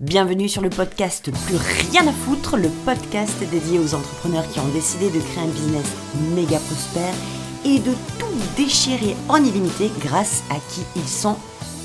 Bienvenue 0.00 0.48
sur 0.48 0.60
le 0.60 0.70
podcast 0.70 1.30
Plus 1.46 1.56
rien 1.56 2.04
à 2.08 2.12
foutre, 2.12 2.56
le 2.56 2.68
podcast 2.84 3.38
dédié 3.48 3.78
aux 3.78 3.94
entrepreneurs 3.94 4.48
qui 4.48 4.58
ont 4.58 4.68
décidé 4.72 5.06
de 5.08 5.20
créer 5.20 5.44
un 5.44 5.46
business 5.46 5.86
méga 6.34 6.58
prospère 6.58 7.14
et 7.64 7.78
de 7.78 7.92
tout 8.18 8.26
déchirer 8.56 9.14
en 9.28 9.36
illimité 9.36 9.90
grâce 10.00 10.42
à 10.50 10.56
qui 10.68 10.80
ils 10.96 11.08
sont 11.08 11.36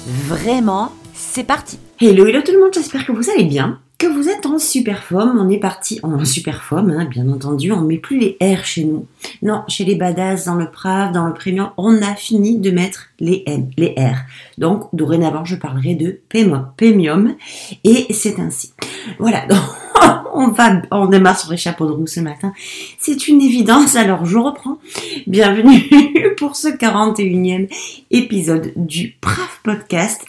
vraiment. 0.08 0.92
C'est 1.14 1.44
parti 1.44 1.78
Hello, 2.02 2.26
hello 2.26 2.42
tout 2.42 2.52
le 2.52 2.60
monde, 2.60 2.74
j'espère 2.74 3.06
que 3.06 3.12
vous 3.12 3.30
allez 3.30 3.46
bien 3.46 3.80
que 4.00 4.08
vous 4.08 4.30
êtes 4.30 4.46
en 4.46 4.58
super 4.60 5.04
forme, 5.04 5.38
on 5.38 5.50
est 5.50 5.60
parti 5.60 6.00
en 6.04 6.24
super 6.26 6.64
forme, 6.64 6.92
hein, 6.92 7.06
bien 7.06 7.30
entendu, 7.30 7.72
on 7.72 7.82
met 7.82 7.98
plus 7.98 8.18
les 8.18 8.38
R 8.42 8.64
chez 8.64 8.86
nous. 8.86 9.06
Non, 9.44 9.64
chez 9.68 9.84
les 9.84 9.96
badass, 9.96 10.46
dans 10.46 10.56
le 10.56 10.72
Prav, 10.72 11.12
dans 11.12 11.28
le 11.28 11.34
Premium, 11.34 11.72
on 11.78 12.02
a 12.02 12.16
fini 12.16 12.58
de 12.58 12.72
mettre 12.72 13.10
les 13.20 13.44
M, 13.46 13.70
les 13.78 13.94
R. 13.98 14.16
Donc, 14.58 14.88
dorénavant, 14.94 15.44
je 15.44 15.58
parlerai 15.58 15.96
de 15.96 16.22
Premium, 16.30 17.36
et 17.84 18.08
c'est 18.12 18.40
ainsi. 18.40 18.74
Voilà, 19.20 19.46
donc, 19.48 19.60
on 20.34 20.48
va, 20.48 20.82
on 20.92 21.08
démarre 21.08 21.38
sur 21.38 21.52
les 21.52 21.58
chapeaux 21.58 21.86
de 21.86 21.92
roue 21.92 22.08
ce 22.08 22.22
matin. 22.22 22.54
C'est 22.98 23.28
une 23.28 23.42
évidence, 23.42 23.98
alors 23.98 24.26
je 24.26 24.38
reprends. 24.38 24.78
Bienvenue 25.28 25.90
pour 26.38 26.56
ce 26.56 26.70
41e 26.70 27.68
épisode 28.12 28.72
du 28.78 29.18
Prav 29.20 29.60
Podcast 29.62 30.26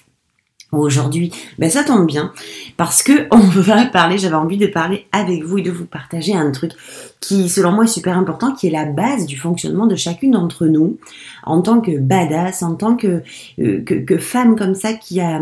aujourd'hui, 0.73 1.33
ben 1.59 1.71
ça 1.71 1.85
tombe 1.85 2.07
bien 2.07 2.33
parce 2.77 3.03
que 3.03 3.27
on 3.31 3.39
va 3.39 3.87
parler, 3.87 4.19
j'avais 4.19 4.35
envie 4.35 4.59
de 4.59 4.67
parler 4.67 5.07
avec 5.13 5.45
vous 5.45 5.59
et 5.59 5.63
de 5.63 5.71
vous 5.71 5.87
partager 5.87 6.35
un 6.35 6.51
truc 6.51 6.73
qui, 7.21 7.51
selon 7.51 7.73
moi, 7.73 7.85
est 7.85 7.89
super 7.89 8.17
important, 8.17 8.53
qui 8.53 8.67
est 8.67 8.71
la 8.71 8.87
base 8.87 9.27
du 9.27 9.37
fonctionnement 9.37 9.87
de 9.87 9.95
chacune 9.95 10.31
d'entre 10.33 10.67
nous, 10.67 10.97
en 11.45 11.61
tant 11.61 11.81
que 11.81 11.99
badass, 11.99 12.63
en 12.63 12.75
tant 12.75 12.97
que, 12.97 13.23
euh, 13.61 13.83
que, 13.83 14.19
femme 14.19 14.57
comme 14.57 14.75
ça, 14.75 14.95
qui, 14.95 15.21
a, 15.21 15.41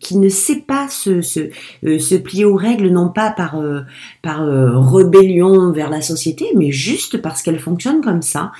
qui 0.00 0.18
ne 0.18 0.28
sait 0.28 0.60
pas 0.60 0.88
se, 0.88 1.22
se, 1.22 1.48
euh, 1.86 1.98
se 1.98 2.14
plier 2.14 2.44
aux 2.44 2.56
règles, 2.56 2.88
non 2.88 3.08
pas 3.08 3.30
par, 3.30 3.58
euh, 3.58 3.80
par 4.22 4.46
rébellion 4.92 5.72
vers 5.72 5.88
la 5.88 6.02
société, 6.02 6.46
mais 6.54 6.70
juste 6.70 7.16
parce 7.22 7.42
qu'elle 7.42 7.58
fonctionne 7.58 8.02
comme 8.02 8.22
ça. 8.22 8.52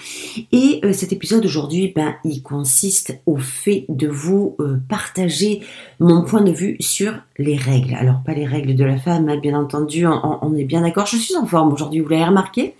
Et 0.52 0.80
cet 0.92 1.12
épisode 1.12 1.44
aujourd'hui, 1.44 1.92
ben, 1.94 2.14
il 2.24 2.42
consiste 2.42 3.20
au 3.26 3.36
fait 3.36 3.84
de 3.88 4.08
vous 4.08 4.56
partager 4.88 5.60
mon 6.04 6.22
point 6.22 6.42
de 6.42 6.52
vue 6.52 6.76
sur 6.80 7.14
les 7.38 7.56
règles. 7.56 7.94
Alors, 7.94 8.22
pas 8.22 8.34
les 8.34 8.44
règles 8.44 8.74
de 8.74 8.84
la 8.84 8.98
femme, 8.98 9.28
hein, 9.30 9.38
bien 9.38 9.58
entendu, 9.58 10.06
on, 10.06 10.54
est 10.54 10.64
bien 10.64 10.82
d'accord, 10.82 11.06
je 11.06 11.16
suis 11.16 11.34
en 11.34 11.46
forme 11.46 11.72
aujourd'hui, 11.72 12.00
vous 12.00 12.08
l'avez 12.08 12.26
remarqué 12.26 12.76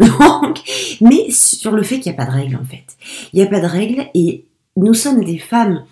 mais 1.02 1.30
sur 1.30 1.72
le 1.72 1.82
fait 1.82 2.00
qu'il 2.00 2.10
n'y 2.10 2.18
a 2.18 2.24
pas 2.24 2.30
de 2.30 2.34
règles 2.34 2.56
en 2.56 2.64
fait. 2.64 2.84
Il 3.32 3.36
n'y 3.36 3.42
a 3.42 3.46
pas 3.50 3.60
de 3.60 3.66
règles 3.66 4.06
et 4.14 4.46
nous 4.76 4.94
sommes 4.94 5.22
des 5.22 5.36
femmes 5.36 5.84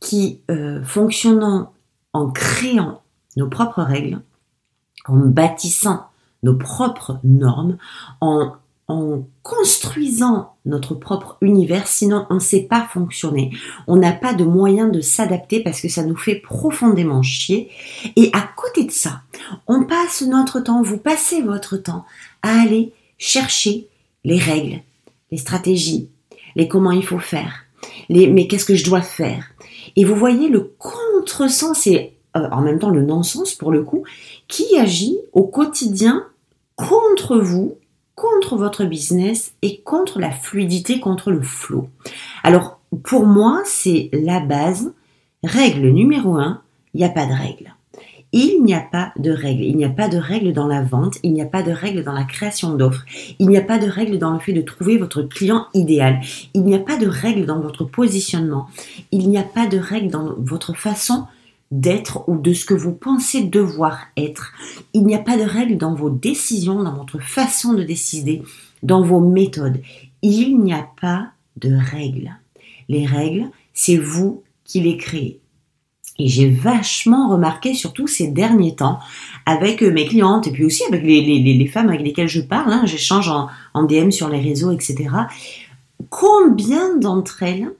qui 0.00 0.40
euh, 0.50 0.82
fonctionnons 0.84 1.68
en 2.14 2.30
créant 2.30 3.02
nos 3.36 3.48
propres 3.48 3.82
règles, 3.82 4.22
en 5.06 5.18
bâtissant 5.18 6.06
nos 6.42 6.56
propres 6.56 7.20
normes, 7.24 7.76
en, 8.22 8.52
en 8.88 9.22
construisant 9.42 10.54
notre 10.64 10.94
propre 10.94 11.36
univers, 11.40 11.86
sinon 11.86 12.26
on 12.30 12.34
ne 12.34 12.40
sait 12.40 12.62
pas 12.62 12.86
fonctionner. 12.92 13.50
On 13.86 13.96
n'a 13.96 14.12
pas 14.12 14.34
de 14.34 14.44
moyen 14.44 14.88
de 14.88 15.00
s'adapter 15.00 15.60
parce 15.60 15.80
que 15.80 15.88
ça 15.88 16.04
nous 16.04 16.16
fait 16.16 16.36
profondément 16.36 17.22
chier. 17.22 17.70
Et 18.16 18.30
à 18.32 18.48
côté 18.56 18.84
de 18.84 18.90
ça, 18.90 19.22
on 19.66 19.84
passe 19.84 20.22
notre 20.22 20.60
temps, 20.60 20.82
vous 20.82 20.98
passez 20.98 21.42
votre 21.42 21.76
temps 21.76 22.04
à 22.42 22.60
aller 22.60 22.92
chercher 23.18 23.88
les 24.24 24.38
règles, 24.38 24.80
les 25.30 25.38
stratégies, 25.38 26.08
les 26.56 26.68
comment 26.68 26.92
il 26.92 27.04
faut 27.04 27.18
faire, 27.18 27.64
les 28.08 28.26
mais 28.26 28.46
qu'est-ce 28.46 28.64
que 28.64 28.76
je 28.76 28.84
dois 28.84 29.02
faire. 29.02 29.46
Et 29.96 30.04
vous 30.04 30.16
voyez 30.16 30.48
le 30.48 30.74
contresens 30.78 31.86
et 31.86 32.14
euh, 32.36 32.48
en 32.50 32.62
même 32.62 32.78
temps 32.78 32.90
le 32.90 33.02
non-sens 33.02 33.54
pour 33.54 33.72
le 33.72 33.82
coup, 33.82 34.04
qui 34.48 34.76
agit 34.78 35.18
au 35.32 35.44
quotidien 35.44 36.26
contre 36.76 37.36
vous, 37.38 37.76
contre 38.14 38.56
votre 38.56 38.84
business 38.84 39.54
et 39.62 39.80
contre 39.80 40.20
la 40.20 40.30
fluidité, 40.30 41.00
contre 41.00 41.30
le 41.30 41.42
flow. 41.42 41.88
Alors 42.44 42.80
pour 43.04 43.26
moi, 43.26 43.62
c'est 43.64 44.10
la 44.12 44.40
base. 44.40 44.92
Règle 45.44 45.88
numéro 45.88 46.36
un, 46.36 46.62
il 46.94 46.98
n'y 46.98 47.04
a 47.04 47.08
pas 47.08 47.26
de 47.26 47.32
règle. 47.32 47.74
Il 48.34 48.62
n'y 48.62 48.74
a 48.74 48.80
pas 48.80 49.12
de 49.18 49.30
règles. 49.30 49.62
Il 49.62 49.76
n'y 49.76 49.84
a 49.84 49.90
pas 49.90 50.08
de 50.08 50.16
règles 50.16 50.54
dans 50.54 50.66
la 50.66 50.82
vente. 50.82 51.18
Il 51.22 51.34
n'y 51.34 51.42
a 51.42 51.46
pas 51.46 51.62
de 51.62 51.70
règles 51.70 52.02
dans 52.02 52.14
la 52.14 52.24
création 52.24 52.74
d'offres. 52.74 53.04
Il 53.38 53.48
n'y 53.48 53.58
a 53.58 53.62
pas 53.62 53.78
de 53.78 53.86
règles 53.86 54.18
dans 54.18 54.32
le 54.32 54.38
fait 54.38 54.54
de 54.54 54.62
trouver 54.62 54.96
votre 54.96 55.22
client 55.22 55.66
idéal. 55.74 56.20
Il 56.54 56.62
n'y 56.62 56.74
a 56.74 56.78
pas 56.78 56.96
de 56.96 57.06
règles 57.06 57.44
dans 57.44 57.60
votre 57.60 57.84
positionnement. 57.84 58.68
Il 59.10 59.28
n'y 59.28 59.36
a 59.36 59.42
pas 59.42 59.66
de 59.66 59.78
règles 59.78 60.10
dans 60.10 60.32
votre 60.38 60.74
façon 60.74 61.26
d'être 61.72 62.28
ou 62.28 62.36
de 62.36 62.52
ce 62.52 62.66
que 62.66 62.74
vous 62.74 62.92
pensez 62.92 63.42
devoir 63.42 63.98
être. 64.16 64.52
Il 64.92 65.04
n'y 65.04 65.14
a 65.14 65.18
pas 65.18 65.38
de 65.38 65.42
règles 65.42 65.78
dans 65.78 65.94
vos 65.94 66.10
décisions, 66.10 66.82
dans 66.82 66.94
votre 66.94 67.18
façon 67.18 67.72
de 67.72 67.82
décider, 67.82 68.42
dans 68.82 69.02
vos 69.02 69.20
méthodes. 69.20 69.80
Il 70.20 70.58
n'y 70.58 70.74
a 70.74 70.86
pas 71.00 71.30
de 71.56 71.74
règles. 71.74 72.30
Les 72.88 73.06
règles, 73.06 73.48
c'est 73.72 73.96
vous 73.96 74.42
qui 74.64 74.80
les 74.80 74.98
créez. 74.98 75.40
Et 76.18 76.28
j'ai 76.28 76.50
vachement 76.50 77.30
remarqué, 77.30 77.72
surtout 77.72 78.06
ces 78.06 78.28
derniers 78.28 78.76
temps, 78.76 79.00
avec 79.46 79.82
euh, 79.82 79.90
mes 79.90 80.04
clientes 80.04 80.46
et 80.46 80.50
puis 80.50 80.64
aussi 80.64 80.84
avec 80.84 81.02
les, 81.02 81.66
femmes 81.66 81.88
avec 81.88 82.02
lesquelles 82.02 82.28
je 82.28 82.42
parle, 82.42 82.70
hein, 82.70 82.82
j'échange 82.84 83.28
en, 83.28 83.48
en, 83.72 83.84
DM 83.84 84.10
sur 84.10 84.28
les 84.28 84.40
réseaux, 84.40 84.72
etc. 84.72 85.08
Combien 86.10 86.98
d'entre 86.98 87.42
elles 87.42 87.72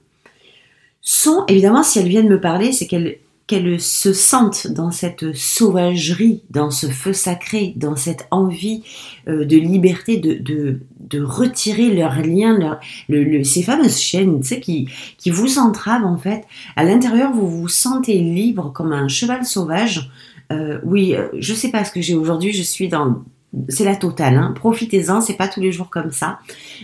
sont, 0.99 1.43
évidemment, 1.47 1.83
si 1.83 1.99
elles 1.99 2.07
viennent 2.07 2.27
me 2.27 2.41
parler, 2.41 2.71
c'est 2.71 2.87
qu'elles 2.87 3.19
qu'elles 3.45 3.81
se 3.81 4.13
sentent 4.13 4.67
dans 4.67 4.91
cette 4.91 5.35
sauvagerie, 5.35 6.43
dans 6.49 6.71
ce 6.71 6.87
feu 6.87 7.11
sacré, 7.11 7.73
dans 7.75 7.95
cette 7.95 8.25
envie 8.31 8.83
euh, 9.27 9.43
de 9.43 9.57
liberté, 9.57 10.17
de, 10.17 10.35
de, 10.35 10.79
de, 10.99 11.21
retirer 11.21 11.93
leurs 11.93 12.21
liens, 12.21 12.57
leur, 12.57 12.79
le, 13.09 13.43
ces 13.43 13.61
fameuses 13.61 13.99
chaînes 13.99 14.39
tu 14.41 14.47
sais, 14.47 14.59
qui, 14.61 14.87
qui 15.17 15.29
vous 15.29 15.59
entravent 15.59 16.05
en 16.05 16.17
fait. 16.17 16.45
À 16.77 16.83
l'intérieur, 16.85 17.33
vous 17.33 17.49
vous 17.49 17.67
sentez 17.67 18.17
libre 18.19 18.71
comme 18.73 18.93
un 18.93 19.09
cheval 19.09 19.45
sauvage. 19.45 20.09
Euh, 20.51 20.79
oui, 20.83 21.15
euh, 21.15 21.27
je 21.37 21.53
sais 21.53 21.69
pas 21.69 21.83
ce 21.83 21.91
que 21.91 22.01
j'ai 22.01 22.15
aujourd'hui, 22.15 22.53
je 22.53 22.63
suis 22.63 22.87
dans... 22.87 23.23
C'est 23.69 23.85
la 23.85 23.95
totale, 23.95 24.35
hein. 24.35 24.53
profitez-en, 24.55 25.21
c'est 25.21 25.35
pas 25.35 25.47
tous 25.47 25.59
les 25.59 25.71
jours 25.71 25.89
comme 25.91 26.11
ça. 26.11 26.39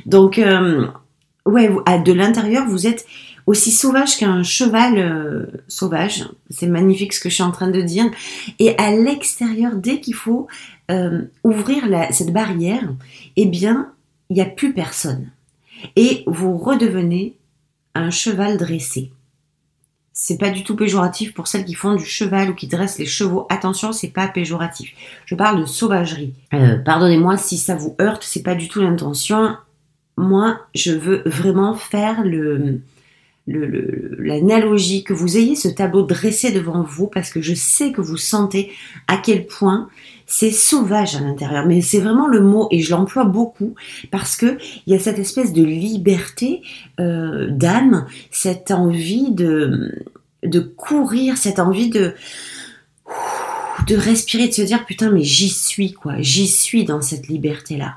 Donc, 0.06 0.38
euh, 0.38 0.86
ouais, 1.46 1.68
de 2.06 2.14
l'intérieur, 2.14 2.68
vous 2.68 2.86
êtes 2.86 3.08
aussi 3.50 3.72
sauvage 3.72 4.18
qu'un 4.18 4.44
cheval 4.44 5.00
euh, 5.00 5.48
sauvage. 5.68 6.30
C'est 6.52 6.68
magnifique 6.68 7.14
ce 7.14 7.20
que 7.20 7.30
je 7.30 7.34
suis 7.34 7.44
en 7.44 7.50
train 7.50 7.70
de 7.70 7.82
dire. 7.82 8.06
Et 8.60 8.78
à 8.78 8.92
l'extérieur, 8.92 9.76
dès 9.76 10.00
qu'il 10.00 10.14
faut 10.14 10.48
euh, 10.92 11.24
ouvrir 11.44 11.84
cette 12.12 12.32
barrière, 12.32 12.94
eh 13.38 13.48
bien, 13.48 13.92
il 14.30 14.36
n'y 14.36 14.42
a 14.42 14.46
plus 14.46 14.72
personne. 14.72 15.32
Et 15.96 16.24
vous 16.28 16.59
redevenez 16.59 17.38
un 17.96 18.12
cheval 18.12 18.58
dressé. 18.58 19.12
C'est 20.14 20.38
pas 20.38 20.52
du 20.52 20.64
tout 20.64 20.76
péjoratif 20.76 21.34
pour 21.34 21.48
celles 21.48 21.66
qui 21.66 21.74
font 21.74 21.96
du 21.96 22.06
cheval 22.06 22.52
ou 22.52 22.54
qui 22.54 22.68
dressent 22.68 23.00
les 23.00 23.08
chevaux. 23.08 23.48
Attention, 23.50 23.94
c'est 23.94 24.09
pas 24.09 24.28
péjoratif. 24.28 24.94
Je 25.26 25.34
parle 25.34 25.62
de 25.62 25.66
sauvagerie. 25.66 26.36
Euh, 26.54 26.78
pardonnez-moi 26.78 27.38
si 27.38 27.58
ça 27.58 27.76
vous 27.76 27.96
heurte, 28.00 28.22
c'est 28.24 28.44
pas 28.44 28.54
du 28.54 28.68
tout 28.68 28.82
l'intention. 28.82 29.58
Moi, 30.18 30.59
je 30.76 30.92
veux 30.92 31.24
vraiment 31.26 31.74
faire 31.74 32.24
le, 32.24 32.82
l'analogie, 33.50 35.04
que 35.04 35.14
vous 35.14 35.38
ayez 35.38 35.56
ce 35.56 35.68
tableau 35.68 36.04
dressé 36.04 36.52
devant 36.52 36.84
vous, 36.84 37.08
parce 37.08 37.32
que 37.32 37.42
je 37.42 37.54
sais 37.54 37.92
que 37.92 38.02
vous 38.02 38.18
sentez 38.18 38.72
à 39.08 39.18
quel 39.18 39.46
point 39.46 39.90
c'est 40.28 40.52
sauvage 40.52 41.16
à 41.16 41.22
l'intérieur. 41.22 41.66
Mais 41.66 41.82
c'est 41.82 42.00
vraiment 42.00 42.28
le 42.28 42.42
mot, 42.42 42.68
et 42.72 42.82
je 42.82 42.92
l'emploie 42.92 43.26
beaucoup, 43.26 43.76
parce 44.12 44.36
que 44.36 44.58
il 44.86 44.94
y 44.94 44.96
a 44.96 45.00
cette 45.00 45.20
espèce 45.20 45.54
de 45.54 45.64
liberté 45.64 46.62
euh, 47.00 47.48
d'âme, 47.50 48.06
cette 48.32 48.72
envie 48.72 49.32
de, 49.32 49.92
courir, 50.78 51.38
cette 51.38 51.59
envie 51.59 51.90
de 51.90 52.14
de 53.88 53.96
respirer, 53.96 54.50
de 54.50 54.53
se 54.53 54.62
dire 54.62 54.85
putain 54.85 55.09
mais 55.09 55.23
j'y 55.23 55.50
suis 55.50 55.94
quoi, 55.94 56.16
j'y 56.20 56.47
suis 56.47 56.85
dans 56.85 57.02
cette 57.02 57.28
liberté 57.28 57.76
là. 57.76 57.96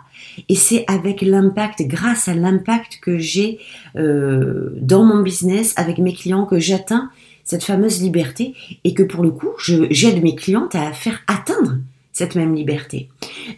Et 0.48 0.54
c'est 0.54 0.84
avec 0.86 1.22
l'impact, 1.22 1.82
grâce 1.82 2.28
à 2.28 2.34
l'impact 2.34 2.98
que 3.00 3.18
j'ai 3.18 3.58
euh, 3.96 4.70
dans 4.80 5.04
mon 5.04 5.22
business, 5.22 5.74
avec 5.76 5.98
mes 5.98 6.14
clients, 6.14 6.46
que 6.46 6.58
j'atteins 6.58 7.10
cette 7.44 7.64
fameuse 7.64 8.00
liberté 8.00 8.54
et 8.84 8.94
que 8.94 9.02
pour 9.02 9.22
le 9.22 9.30
coup, 9.30 9.50
j'aide 9.58 10.22
mes 10.22 10.34
clientes 10.34 10.74
à 10.74 10.92
faire 10.92 11.20
atteindre 11.26 11.78
cette 12.12 12.34
même 12.34 12.54
liberté. 12.54 13.08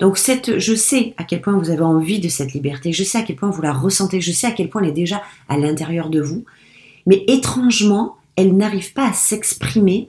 Donc 0.01 0.17
je 0.17 0.75
sais 0.75 1.15
à 1.17 1.25
quel 1.25 1.41
point 1.41 1.59
vous 1.59 1.71
avez 1.71 1.83
envie 1.83 2.21
de 2.21 2.29
cette 2.29 2.53
liberté, 2.53 2.93
je 2.93 3.05
sais 3.05 3.19
à 3.19 3.23
quel 3.23 3.37
point 3.37 3.51
vous 3.51 3.63
la 3.63 3.73
ressentez, 3.73 4.21
je 4.21 4.33
sais 4.33 4.47
à 4.47 4.53
quel 4.53 4.69
point 4.69 4.83
elle 4.83 4.91
est 4.91 4.93
déjà 4.93 5.23
à 5.49 5.59
l'intérieur 5.59 6.09
de 6.09 6.21
vous, 6.21 6.45
mais 7.07 7.25
étrangement, 7.27 8.17
elle 8.37 8.57
n'arrive 8.57 8.93
pas 8.93 9.09
à 9.09 9.13
s'exprimer. 9.13 10.09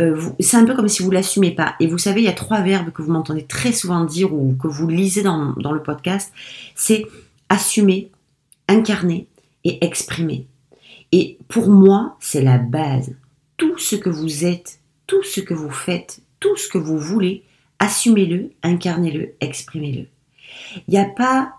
Euh, 0.00 0.20
c'est 0.40 0.56
un 0.56 0.64
peu 0.64 0.74
comme 0.74 0.88
si 0.88 1.02
vous 1.02 1.10
l'assumez 1.10 1.50
pas. 1.50 1.74
Et 1.80 1.86
vous 1.86 1.98
savez, 1.98 2.22
il 2.22 2.24
y 2.24 2.28
a 2.28 2.32
trois 2.32 2.62
verbes 2.62 2.90
que 2.90 3.02
vous 3.02 3.12
m'entendez 3.12 3.44
très 3.44 3.72
souvent 3.72 4.04
dire 4.04 4.32
ou 4.32 4.54
que 4.54 4.68
vous 4.68 4.88
lisez 4.88 5.22
dans, 5.22 5.54
le 5.56 5.82
podcast. 5.82 6.32
C'est 6.74 7.04
assumer, 7.48 8.10
incarner 8.68 9.26
et 9.64 9.84
exprimer. 9.84 10.46
Et 11.12 11.38
pour 11.48 11.68
moi, 11.68 12.16
c'est 12.20 12.42
la 12.42 12.58
base. 12.58 13.14
Tout 13.56 13.78
ce 13.78 13.96
que 13.96 14.10
vous 14.10 14.44
êtes, 14.44 14.80
tout 15.06 15.22
ce 15.22 15.40
que 15.40 15.54
vous 15.54 15.70
faites, 15.70 16.20
tout 16.40 16.56
ce 16.56 16.68
que 16.68 16.78
vous 16.78 16.98
voulez, 16.98 17.44
assumez-le, 17.78 18.50
incarnez-le, 18.62 19.34
exprimez-le. 19.40 20.06
Il 20.88 20.90
n'y 20.90 20.98
a 20.98 21.04
pas 21.04 21.52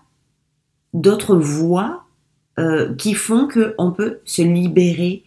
d'autres 0.94 1.36
voies 1.36 2.04
euh, 2.58 2.94
qui 2.96 3.14
font 3.14 3.48
qu'on 3.48 3.92
peut 3.92 4.18
se 4.24 4.42
libérer 4.42 5.22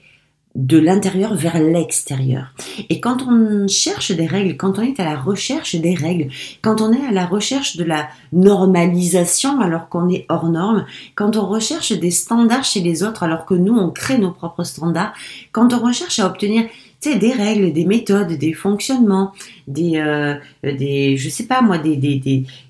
de 0.56 0.78
l'intérieur 0.78 1.34
vers 1.34 1.60
l'extérieur. 1.60 2.54
Et 2.90 3.00
quand 3.00 3.24
on 3.28 3.68
cherche 3.68 4.12
des 4.12 4.26
règles, 4.26 4.58
quand 4.58 4.80
on 4.80 4.82
est 4.82 5.00
à 5.00 5.06
la 5.06 5.16
recherche 5.16 5.76
des 5.76 5.96
règles, 5.96 6.30
quand 6.62 6.82
on 6.82 6.92
est 6.92 7.06
à 7.08 7.12
la 7.12 7.26
recherche 7.26 7.78
de 7.78 7.86
la 7.86 8.10
normalisation 8.34 9.62
alors 9.62 9.88
qu'on 9.88 10.10
est 10.10 10.26
hors 10.28 10.50
norme, 10.50 10.86
quand 11.16 11.38
on 11.38 11.48
recherche 11.48 11.94
des 11.94 12.12
standards 12.12 12.66
chez 12.66 12.82
les 12.82 13.04
autres 13.04 13.24
alors 13.24 13.46
que 13.46 13.54
nous 13.54 13.76
on 13.78 13.92
crée 13.92 14.18
nos 14.18 14.32
propres 14.32 14.66
standards, 14.66 15.14
quand 15.54 15.74
on 15.74 15.80
recherche 15.80 16.20
à 16.20 16.28
obtenir 16.28 16.66
des 17.04 17.32
règles, 17.32 17.74
des 17.74 17.86
méthodes, 17.86 18.34
des 18.34 18.54
fonctionnements, 18.54 19.32
des, 19.68 19.98
euh, 19.98 20.36
des 20.64 21.18
je 21.18 21.30
sais 21.30 21.46
pas 21.46 21.62
moi, 21.62 21.78
des, 21.78 21.96
des, 21.96 22.20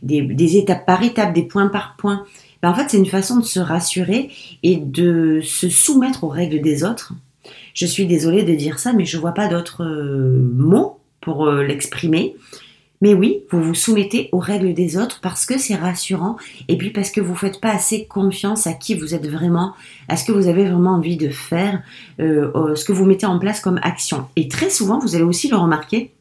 des, 0.01 0.21
des, 0.21 0.57
étapes 0.57 0.85
par 0.85 1.03
étapes, 1.03 1.33
des 1.33 1.43
points 1.43 1.67
par 1.67 1.95
point, 1.97 2.23
ben 2.61 2.69
en 2.69 2.73
fait 2.73 2.85
c'est 2.89 2.97
une 2.97 3.07
façon 3.07 3.37
de 3.37 3.43
se 3.43 3.59
rassurer 3.59 4.29
et 4.63 4.77
de 4.77 5.41
se 5.43 5.67
soumettre 5.67 6.23
aux 6.23 6.29
règles 6.29 6.61
des 6.61 6.83
autres 6.83 7.13
je 7.73 7.85
suis 7.85 8.05
désolée 8.05 8.43
de 8.43 8.53
dire 8.53 8.79
ça, 8.79 8.93
mais 8.93 9.05
je 9.05 9.17
vois 9.17 9.33
pas 9.33 9.47
d'autres 9.47 9.83
euh, 9.83 10.39
mots 10.53 10.99
pour 11.21 11.45
euh, 11.45 11.63
l'exprimer. 11.63 12.35
Mais 13.01 13.15
oui, 13.15 13.43
vous 13.49 13.63
vous 13.63 13.73
soumettez 13.73 14.29
aux 14.31 14.39
règles 14.39 14.75
des 14.75 14.95
autres 14.95 15.21
parce 15.21 15.47
que 15.47 15.57
c'est 15.57 15.75
rassurant 15.75 16.38
et 16.67 16.77
puis 16.77 16.91
parce 16.91 17.09
que 17.09 17.19
vous 17.19 17.35
faites 17.35 17.59
pas 17.59 17.71
assez 17.71 18.05
confiance 18.05 18.67
à 18.67 18.73
qui 18.73 18.93
vous 18.93 19.15
êtes 19.15 19.27
vraiment, 19.27 19.73
à 20.07 20.17
ce 20.17 20.23
que 20.23 20.31
vous 20.31 20.47
avez 20.47 20.65
vraiment 20.65 20.91
envie 20.91 21.17
de 21.17 21.29
faire, 21.29 21.81
euh, 22.19 22.75
ce 22.75 22.85
que 22.85 22.91
vous 22.91 23.05
mettez 23.05 23.25
en 23.25 23.39
place 23.39 23.59
comme 23.59 23.79
action. 23.81 24.27
Et 24.35 24.47
très 24.47 24.69
souvent, 24.69 24.99
vous 24.99 25.15
allez 25.15 25.23
aussi 25.23 25.49
le 25.49 25.57
remarquer, 25.57 26.11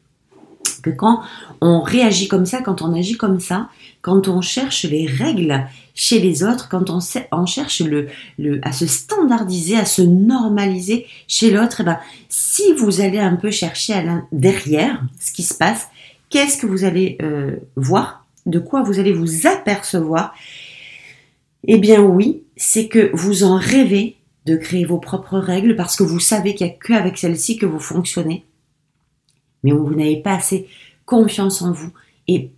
que 0.81 0.89
quand 0.89 1.21
on 1.61 1.81
réagit 1.81 2.27
comme 2.27 2.45
ça, 2.45 2.61
quand 2.61 2.81
on 2.81 2.93
agit 2.93 3.17
comme 3.17 3.39
ça, 3.39 3.69
quand 4.01 4.27
on 4.27 4.41
cherche 4.41 4.83
les 4.83 5.05
règles 5.05 5.65
chez 5.93 6.19
les 6.19 6.43
autres, 6.43 6.69
quand 6.69 6.89
on, 6.89 7.45
cherche 7.45 7.83
à 8.63 8.71
se 8.71 8.87
standardiser, 8.87 9.77
à 9.77 9.85
se 9.85 10.01
normaliser 10.01 11.05
chez 11.27 11.51
l'autre, 11.51 11.81
eh 11.81 11.83
ben, 11.83 11.99
si 12.29 12.73
vous 12.73 13.01
allez 13.01 13.19
un 13.19 13.35
peu 13.35 13.51
chercher 13.51 14.03
derrière 14.31 15.01
ce 15.19 15.31
qui 15.31 15.43
se 15.43 15.53
passe, 15.53 15.87
qu'est-ce 16.29 16.57
que 16.57 16.65
vous 16.65 16.83
allez 16.83 17.17
euh, 17.21 17.57
voir, 17.75 18.25
de 18.45 18.59
quoi 18.59 18.81
vous 18.81 18.99
allez 18.99 19.13
vous 19.13 19.47
apercevoir 19.47 20.33
Eh 21.67 21.77
bien 21.77 22.01
oui, 22.01 22.43
c'est 22.57 22.87
que 22.87 23.11
vous 23.13 23.43
en 23.43 23.57
rêvez 23.57 24.17
de 24.45 24.55
créer 24.55 24.85
vos 24.85 24.97
propres 24.97 25.37
règles 25.37 25.75
parce 25.75 25.95
que 25.95 26.03
vous 26.03 26.19
savez 26.19 26.55
qu'il 26.55 26.65
n'y 26.65 26.73
a 26.73 26.75
qu'avec 26.75 27.17
celles-ci 27.17 27.57
que 27.57 27.65
vous 27.65 27.79
fonctionnez 27.79 28.45
mais 29.63 29.71
vous 29.71 29.93
n'avez 29.93 30.21
pas 30.21 30.33
assez 30.33 30.67
confiance 31.05 31.61
en 31.61 31.71
vous. 31.71 31.91
Et 32.27 32.51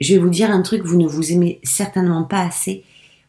je 0.00 0.14
vais 0.14 0.20
vous 0.20 0.30
dire 0.30 0.50
un 0.50 0.62
truc, 0.62 0.82
vous 0.82 0.96
ne 0.96 1.06
vous 1.06 1.32
aimez 1.32 1.60
certainement 1.62 2.24
pas 2.24 2.40
assez. 2.40 2.84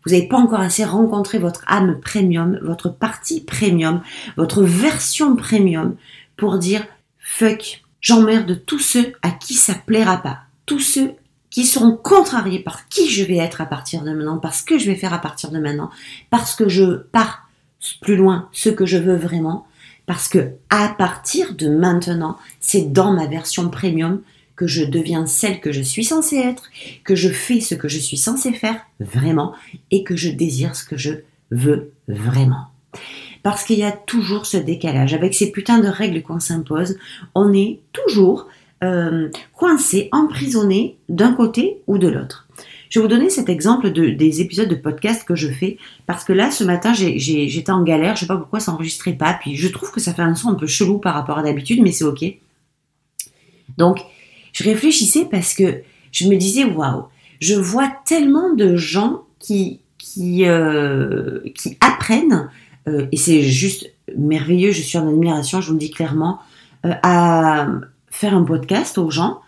Vous 0.06 0.13
n'avez 0.13 0.27
pas 0.27 0.38
encore 0.38 0.62
assez 0.62 0.83
rencontré 0.83 1.38
votre 1.38 1.63
âme 1.68 2.00
premium, 2.00 2.59
votre 2.63 2.89
partie 2.89 3.41
premium, 3.41 4.01
votre 4.38 4.63
version 4.63 5.35
premium 5.35 5.95
pour 6.38 6.57
dire 6.57 6.85
fuck, 7.19 7.83
j'emmerde 8.00 8.63
tous 8.65 8.79
ceux 8.79 9.13
à 9.21 9.29
qui 9.29 9.53
ça 9.53 9.75
plaira 9.75 10.18
pas, 10.18 10.39
tous 10.65 10.79
ceux 10.79 11.12
qui 11.51 11.65
seront 11.65 11.95
contrariés 11.95 12.59
par 12.59 12.88
qui 12.88 13.09
je 13.09 13.23
vais 13.23 13.38
être 13.38 13.62
à 13.62 13.65
partir 13.65 14.03
de 14.03 14.12
maintenant, 14.12 14.38
parce 14.38 14.62
que 14.62 14.79
je 14.79 14.89
vais 14.89 14.95
faire 14.95 15.13
à 15.13 15.19
partir 15.19 15.51
de 15.51 15.59
maintenant, 15.59 15.91
parce 16.29 16.56
que 16.56 16.68
je 16.69 16.95
pars 17.12 17.47
plus 18.01 18.15
loin 18.15 18.50
ce 18.53 18.69
que 18.69 18.85
je 18.85 18.97
veux 18.97 19.15
vraiment, 19.15 19.68
parce 20.12 20.28
que 20.28 20.50
à 20.69 20.90
partir 20.90 21.56
de 21.56 21.69
maintenant, 21.69 22.38
c'est 22.60 22.92
dans 22.92 23.13
ma 23.13 23.28
version 23.28 23.69
premium 23.69 24.22
que 24.58 24.68
je 24.68 24.84
deviens 24.84 25.25
celle 25.25 25.62
que 25.62 25.72
je 25.72 25.81
suis 25.81 26.04
censée 26.04 26.36
être, 26.36 26.69
que 27.06 27.16
je 27.16 27.30
fais 27.30 27.62
ce 27.62 27.75
que 27.75 27.88
je 27.88 27.98
suis 27.98 28.18
censée 28.18 28.52
faire 28.52 28.75
vraiment 29.00 29.54
et 29.90 30.04
que 30.04 30.18
je 30.18 30.28
désire 30.28 30.75
ce 30.75 30.84
que 30.84 30.98
je 30.98 31.13
veux 31.52 31.94
vraiment. 32.10 32.66
Parce 33.42 33.63
qu'il 33.63 33.80
y 33.80 33.86
a 33.86 33.94
toujours 33.94 34.46
ce 34.46 34.58
décalage. 34.58 35.13
Avec 35.13 35.34
ces 35.34 35.50
putains 35.50 35.80
de 35.80 35.88
règles 35.88 36.24
qu'on 36.24 36.42
s'impose, 36.42 36.98
on 37.34 37.54
est 37.54 37.80
toujours 37.94 38.50
euh, 38.84 39.30
coincé, 39.54 40.10
emprisonné 40.12 40.98
d'un 41.07 41.31
côté 41.31 41.78
ou 41.88 41.98
de 41.98 42.10
l'autre. 42.10 42.50
Je 42.92 43.00
vais 43.00 43.04
vous 43.04 43.10
donner 43.10 43.30
cet 43.30 43.48
exemple 43.48 43.90
de, 43.94 44.10
des 44.10 44.42
épisodes 44.42 44.68
de 44.68 44.76
podcast 44.76 45.24
que 45.24 45.34
je 45.34 45.48
fais 45.48 45.78
parce 46.08 46.26
que 46.26 46.34
là, 46.34 46.52
ce 46.52 46.66
matin, 46.66 46.92
j'étais 46.94 47.72
en 47.72 47.84
galère, 47.84 48.18
je 48.18 48.22
sais 48.22 48.28
pas 48.28 48.36
pourquoi 48.36 48.60
ça 48.60 48.74
n'enregistrait 48.74 49.14
pas, 49.14 49.34
puis 49.34 49.56
je 49.56 49.70
trouve 49.70 49.92
que 49.92 50.02
ça 50.02 50.14
fait 50.14 50.22
un 50.22 50.36
son 50.36 50.50
un 50.50 50.56
peu 50.56 50.68
chelou 50.68 50.98
par 50.98 51.14
rapport 51.14 51.38
à 51.38 51.44
d'habitude, 51.44 51.82
mais 51.82 51.94
c'est 51.94 52.04
ok. 52.04 52.26
Donc, 53.78 54.00
je 54.52 54.66
réfléchissais 54.66 55.26
parce 55.32 55.54
que 55.54 55.84
je 56.12 56.28
me 56.28 56.36
disais, 56.36 56.66
waouh, 56.66 57.06
je 57.40 57.56
vois 57.56 57.90
tellement 58.06 58.54
de 58.54 58.76
gens 58.76 59.24
qui, 59.40 59.80
qui, 59.98 60.46
euh, 60.46 61.40
qui 61.56 61.78
apprennent, 61.80 62.50
euh, 62.90 63.08
et 63.14 63.18
c'est 63.18 63.42
juste 63.42 63.90
merveilleux, 64.18 64.72
je 64.72 64.82
suis 64.82 64.98
en 64.98 65.08
admiration, 65.08 65.62
je 65.62 65.68
vous 65.68 65.74
le 65.74 65.80
dis 65.80 65.92
clairement, 65.92 66.40
euh, 66.86 66.92
à 67.04 67.70
faire 68.10 68.36
un 68.36 68.44
podcast 68.44 68.98
aux 68.98 69.10
gens 69.10 69.40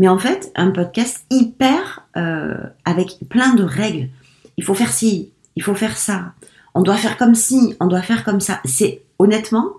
mais 0.00 0.08
en 0.08 0.18
fait, 0.18 0.50
un 0.56 0.70
podcast 0.70 1.26
hyper 1.30 2.06
euh, 2.16 2.56
avec 2.86 3.18
plein 3.28 3.54
de 3.54 3.62
règles. 3.62 4.08
Il 4.56 4.64
faut 4.64 4.72
faire 4.72 4.94
ci, 4.94 5.30
il 5.56 5.62
faut 5.62 5.74
faire 5.74 5.98
ça. 5.98 6.32
On 6.74 6.80
doit 6.80 6.96
faire 6.96 7.18
comme 7.18 7.34
ci, 7.34 7.76
on 7.80 7.86
doit 7.86 8.00
faire 8.00 8.24
comme 8.24 8.40
ça. 8.40 8.60
C'est 8.64 9.02
honnêtement, 9.18 9.74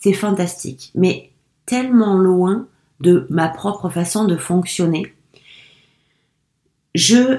c'est 0.00 0.12
fantastique, 0.12 0.90
mais 0.96 1.30
tellement 1.66 2.16
loin 2.16 2.66
de 2.98 3.28
ma 3.30 3.48
propre 3.48 3.88
façon 3.90 4.24
de 4.24 4.36
fonctionner. 4.36 5.14
Je, 6.96 7.38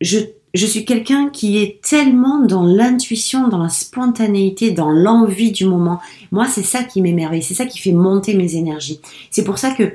je, 0.00 0.20
je 0.54 0.64
suis 0.64 0.86
quelqu'un 0.86 1.28
qui 1.28 1.58
est 1.58 1.82
tellement 1.82 2.38
dans 2.40 2.64
l'intuition, 2.64 3.48
dans 3.48 3.62
la 3.62 3.68
spontanéité, 3.68 4.70
dans 4.70 4.90
l'envie 4.90 5.52
du 5.52 5.66
moment. 5.66 6.00
Moi, 6.32 6.48
c'est 6.48 6.62
ça 6.62 6.84
qui 6.84 7.02
m'émerveille, 7.02 7.42
c'est 7.42 7.52
ça 7.52 7.66
qui 7.66 7.80
fait 7.80 7.92
monter 7.92 8.32
mes 8.32 8.56
énergies. 8.56 9.02
C'est 9.30 9.44
pour 9.44 9.58
ça 9.58 9.72
que 9.72 9.92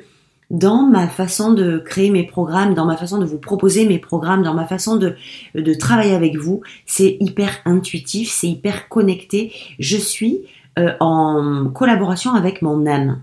dans 0.50 0.82
ma 0.82 1.06
façon 1.06 1.52
de 1.52 1.78
créer 1.78 2.10
mes 2.10 2.24
programmes, 2.24 2.74
dans 2.74 2.84
ma 2.84 2.96
façon 2.96 3.18
de 3.18 3.24
vous 3.24 3.38
proposer 3.38 3.86
mes 3.86 3.98
programmes, 3.98 4.42
dans 4.42 4.54
ma 4.54 4.66
façon 4.66 4.96
de, 4.96 5.14
de 5.54 5.74
travailler 5.74 6.14
avec 6.14 6.36
vous. 6.36 6.60
C'est 6.86 7.16
hyper 7.20 7.58
intuitif, 7.64 8.30
c'est 8.30 8.48
hyper 8.48 8.88
connecté. 8.88 9.52
Je 9.78 9.96
suis 9.96 10.42
euh, 10.78 10.92
en 11.00 11.70
collaboration 11.72 12.32
avec 12.34 12.62
mon 12.62 12.86
âme. 12.86 13.20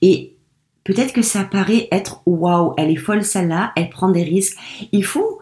Et 0.00 0.34
peut-être 0.84 1.12
que 1.12 1.22
ça 1.22 1.44
paraît 1.44 1.88
être 1.90 2.22
waouh, 2.26 2.74
elle 2.76 2.90
est 2.90 2.96
folle 2.96 3.24
celle-là, 3.24 3.72
elle 3.76 3.90
prend 3.90 4.08
des 4.08 4.22
risques. 4.22 4.56
Il 4.92 5.04
faut 5.04 5.40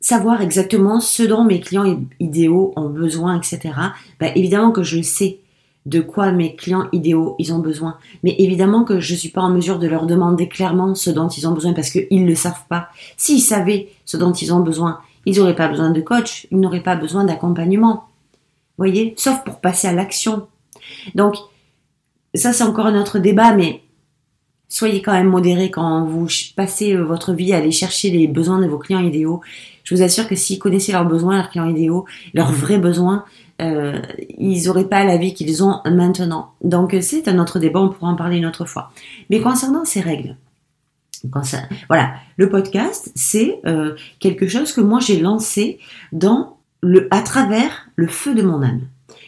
savoir 0.00 0.42
exactement 0.42 1.00
ce 1.00 1.22
dont 1.22 1.44
mes 1.44 1.60
clients 1.60 2.00
idéaux 2.20 2.72
ont 2.76 2.88
besoin, 2.88 3.36
etc. 3.36 3.74
Ben, 4.18 4.32
évidemment 4.34 4.72
que 4.72 4.82
je 4.82 4.96
le 4.96 5.02
sais 5.02 5.38
de 5.86 6.00
quoi 6.00 6.30
mes 6.30 6.54
clients 6.54 6.88
idéaux 6.92 7.34
ils 7.38 7.52
ont 7.52 7.58
besoin. 7.58 7.98
Mais 8.22 8.36
évidemment 8.38 8.84
que 8.84 9.00
je 9.00 9.14
ne 9.14 9.18
suis 9.18 9.30
pas 9.30 9.40
en 9.40 9.50
mesure 9.50 9.78
de 9.78 9.86
leur 9.86 10.06
demander 10.06 10.48
clairement 10.48 10.94
ce 10.94 11.10
dont 11.10 11.28
ils 11.28 11.46
ont 11.46 11.52
besoin 11.52 11.72
parce 11.72 11.90
qu'ils 11.90 12.22
ne 12.22 12.28
le 12.28 12.34
savent 12.34 12.66
pas. 12.68 12.88
S'ils 13.16 13.40
savaient 13.40 13.88
ce 14.04 14.16
dont 14.16 14.32
ils 14.32 14.52
ont 14.52 14.60
besoin, 14.60 15.00
ils 15.26 15.36
n'auraient 15.36 15.56
pas 15.56 15.68
besoin 15.68 15.90
de 15.90 16.00
coach, 16.00 16.46
ils 16.50 16.60
n'auraient 16.60 16.82
pas 16.82 16.96
besoin 16.96 17.24
d'accompagnement. 17.24 18.04
Voyez? 18.78 19.14
Sauf 19.16 19.42
pour 19.44 19.60
passer 19.60 19.88
à 19.88 19.92
l'action. 19.92 20.46
Donc, 21.14 21.34
ça 22.34 22.52
c'est 22.52 22.64
encore 22.64 22.86
un 22.86 23.00
autre 23.00 23.18
débat, 23.18 23.54
mais 23.54 23.82
soyez 24.72 25.02
quand 25.02 25.12
même 25.12 25.28
modérés 25.28 25.70
quand 25.70 26.04
vous 26.06 26.26
passez 26.56 26.94
euh, 26.94 27.04
votre 27.04 27.34
vie 27.34 27.52
à 27.52 27.58
aller 27.58 27.70
chercher 27.70 28.10
les 28.10 28.26
besoins 28.26 28.58
de 28.58 28.66
vos 28.66 28.78
clients 28.78 29.02
idéaux. 29.02 29.42
Je 29.84 29.94
vous 29.94 30.02
assure 30.02 30.26
que 30.26 30.34
s'ils 30.34 30.58
connaissaient 30.58 30.92
leurs 30.92 31.04
besoins, 31.04 31.36
leurs 31.36 31.50
clients 31.50 31.68
idéaux, 31.68 32.06
leurs 32.32 32.52
vrais 32.52 32.78
besoins, 32.78 33.24
euh, 33.62 34.00
ils 34.38 34.64
n'auraient 34.66 34.88
pas 34.88 35.04
la 35.04 35.16
vie 35.16 35.34
qu'ils 35.34 35.62
ont 35.62 35.80
maintenant. 35.84 36.52
Donc 36.62 36.96
c'est 37.00 37.28
un 37.28 37.38
autre 37.38 37.58
débat, 37.58 37.80
on 37.80 37.88
pourra 37.88 38.10
en 38.10 38.16
parler 38.16 38.38
une 38.38 38.46
autre 38.46 38.64
fois. 38.64 38.92
Mais 39.30 39.40
concernant 39.40 39.84
ces 39.84 40.00
règles, 40.00 40.36
voilà, 41.88 42.14
le 42.36 42.48
podcast, 42.48 43.12
c'est 43.14 43.60
euh, 43.66 43.94
quelque 44.18 44.48
chose 44.48 44.72
que 44.72 44.80
moi 44.80 45.00
j'ai 45.00 45.20
lancé 45.20 45.78
dans 46.12 46.58
le, 46.80 47.06
à 47.10 47.22
travers 47.22 47.88
le 47.96 48.08
feu 48.08 48.34
de 48.34 48.42
mon 48.42 48.62
âme. 48.62 48.82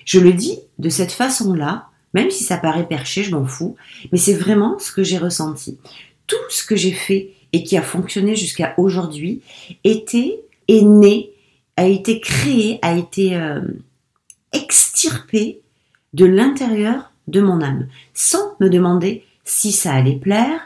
Je 0.05 0.19
le 0.19 0.33
dis 0.33 0.59
de 0.79 0.89
cette 0.89 1.13
façon-là, 1.13 1.87
même 2.13 2.31
si 2.31 2.45
ça 2.45 2.57
paraît 2.57 2.87
perché, 2.87 3.23
je 3.23 3.35
m'en 3.35 3.47
fous, 3.47 3.77
mais 4.13 4.19
c'est 4.19 4.35
vraiment 4.35 4.79
ce 4.79 4.93
que 4.93 5.03
j'ai 5.03 5.19
ressenti. 5.19 5.79
Tout 6.27 6.37
ce 6.49 6.65
que 6.65 6.77
j'ai 6.77 6.93
fait 6.93 7.31
et 7.53 7.63
qui 7.63 7.77
a 7.77 7.83
fonctionné 7.83 8.35
jusqu'à 8.35 8.75
aujourd'hui 8.77 9.41
était, 9.85 10.41
est 10.69 10.83
né, 10.83 11.31
a 11.77 11.87
été 11.87 12.21
créé, 12.21 12.79
a 12.83 12.97
été 12.97 13.37
euh, 13.37 13.61
extirper 14.55 15.61
de 16.13 16.25
l'intérieur 16.25 17.13
de 17.29 17.41
mon 17.41 17.61
âme, 17.61 17.89
sans 18.13 18.57
me 18.61 18.69
demander 18.69 19.25
si 19.45 19.73
ça 19.73 19.93
allait 19.93 20.17
plaire, 20.17 20.61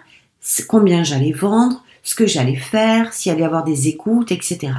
combien 0.68 1.02
j'allais 1.02 1.33
vendre, 1.33 1.85
ce 2.02 2.14
que 2.14 2.26
j'allais 2.26 2.57
faire, 2.57 3.12
s'il 3.12 3.33
allait 3.33 3.42
y 3.42 3.45
avoir 3.45 3.64
des 3.64 3.88
écoutes, 3.88 4.33
etc. 4.33 4.73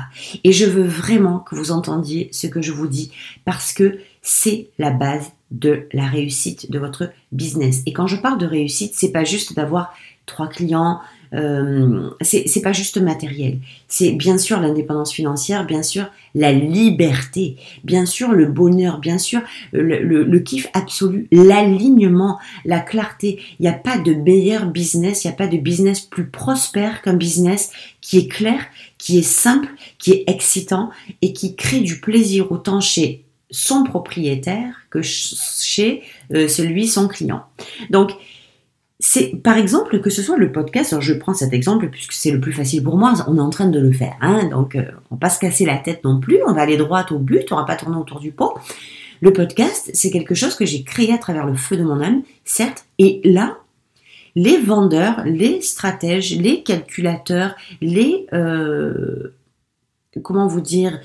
Et 0.43 0.51
je 0.51 0.65
veux 0.65 0.87
vraiment 0.87 1.39
que 1.39 1.55
vous 1.55 1.71
entendiez 1.71 2.29
ce 2.31 2.47
que 2.47 2.61
je 2.61 2.71
vous 2.71 2.87
dis, 2.87 3.11
parce 3.45 3.73
que 3.73 3.99
c'est 4.21 4.69
la 4.79 4.89
base 4.89 5.31
de 5.51 5.87
la 5.93 6.07
réussite 6.07 6.71
de 6.71 6.79
votre 6.79 7.11
business. 7.31 7.81
Et 7.85 7.93
quand 7.93 8.07
je 8.07 8.15
parle 8.15 8.39
de 8.39 8.45
réussite, 8.45 8.93
c'est 8.95 9.11
pas 9.11 9.23
juste 9.23 9.53
d'avoir 9.55 9.93
trois 10.25 10.47
clients, 10.47 11.01
euh, 11.33 12.09
c'est 12.21 12.61
pas 12.61 12.73
juste 12.73 12.97
matériel. 12.97 13.59
C'est 13.87 14.11
bien 14.11 14.37
sûr 14.37 14.59
l'indépendance 14.59 15.13
financière, 15.13 15.65
bien 15.65 15.83
sûr 15.83 16.07
la 16.35 16.51
liberté, 16.51 17.55
bien 17.83 18.05
sûr 18.05 18.31
le 18.31 18.45
bonheur, 18.45 18.99
bien 18.99 19.17
sûr 19.17 19.41
le, 19.71 20.39
kiff 20.39 20.67
absolu, 20.73 21.27
l'alignement, 21.31 22.39
la 22.65 22.79
clarté. 22.79 23.39
Il 23.59 23.63
n'y 23.63 23.67
a 23.67 23.73
pas 23.73 23.97
de 23.97 24.13
meilleur 24.13 24.65
business, 24.65 25.23
il 25.23 25.27
n'y 25.27 25.33
a 25.33 25.37
pas 25.37 25.47
de 25.47 25.57
business 25.57 26.01
plus 26.01 26.27
prospère 26.27 27.01
qu'un 27.01 27.15
business 27.15 27.71
qui 28.01 28.17
est 28.17 28.27
clair, 28.27 28.59
qui 28.97 29.19
est 29.19 29.23
simple, 29.23 29.69
qui 29.97 30.11
est 30.11 30.23
excitant 30.27 30.89
et 31.21 31.33
qui 31.33 31.55
crée 31.55 31.81
du 31.81 31.99
plaisir 31.99 32.51
autant 32.51 32.81
chez 32.81 33.25
son 33.51 33.83
propriétaire 33.83 34.75
que 34.89 35.01
chez 35.01 36.03
euh, 36.33 36.47
celui, 36.47 36.87
son 36.87 37.07
client. 37.07 37.43
Donc, 37.89 38.11
c'est 38.99 39.41
par 39.41 39.57
exemple 39.57 40.01
que 40.01 40.09
ce 40.09 40.21
soit 40.21 40.37
le 40.37 40.51
podcast, 40.51 40.91
alors 40.91 41.01
je 41.01 41.13
prends 41.13 41.33
cet 41.33 41.53
exemple 41.53 41.89
puisque 41.89 42.11
c'est 42.11 42.31
le 42.31 42.41
plus 42.41 42.51
facile 42.51 42.83
pour 42.83 42.97
moi, 42.97 43.13
on 43.27 43.37
est 43.37 43.41
en 43.41 43.49
train 43.49 43.67
de 43.67 43.79
le 43.79 43.93
faire, 43.93 44.15
hein, 44.19 44.49
donc 44.49 44.75
euh, 44.75 44.83
on 45.09 45.15
va 45.15 45.19
pas 45.19 45.29
se 45.29 45.39
casser 45.39 45.65
la 45.65 45.77
tête 45.77 46.03
non 46.03 46.19
plus, 46.19 46.39
on 46.45 46.53
va 46.53 46.61
aller 46.61 46.75
droit 46.75 47.05
au 47.11 47.17
but, 47.17 47.51
on 47.51 47.55
va 47.55 47.63
pas 47.63 47.77
tourner 47.77 47.97
autour 47.97 48.19
du 48.19 48.31
pot. 48.31 48.55
Le 49.21 49.33
podcast, 49.33 49.89
c'est 49.93 50.11
quelque 50.11 50.35
chose 50.35 50.55
que 50.55 50.65
j'ai 50.65 50.83
créé 50.83 51.13
à 51.13 51.17
travers 51.17 51.45
le 51.45 51.55
feu 51.55 51.77
de 51.77 51.83
mon 51.83 52.01
âme, 52.01 52.23
certes, 52.43 52.85
et 52.97 53.21
là, 53.23 53.57
les 54.35 54.57
vendeurs, 54.57 55.23
les 55.25 55.61
stratèges, 55.61 56.35
les 56.35 56.63
calculateurs, 56.63 57.55
les 57.81 58.27
euh, 58.33 59.33
comment 60.21 60.47
vous 60.47 60.61
dire, 60.61 60.99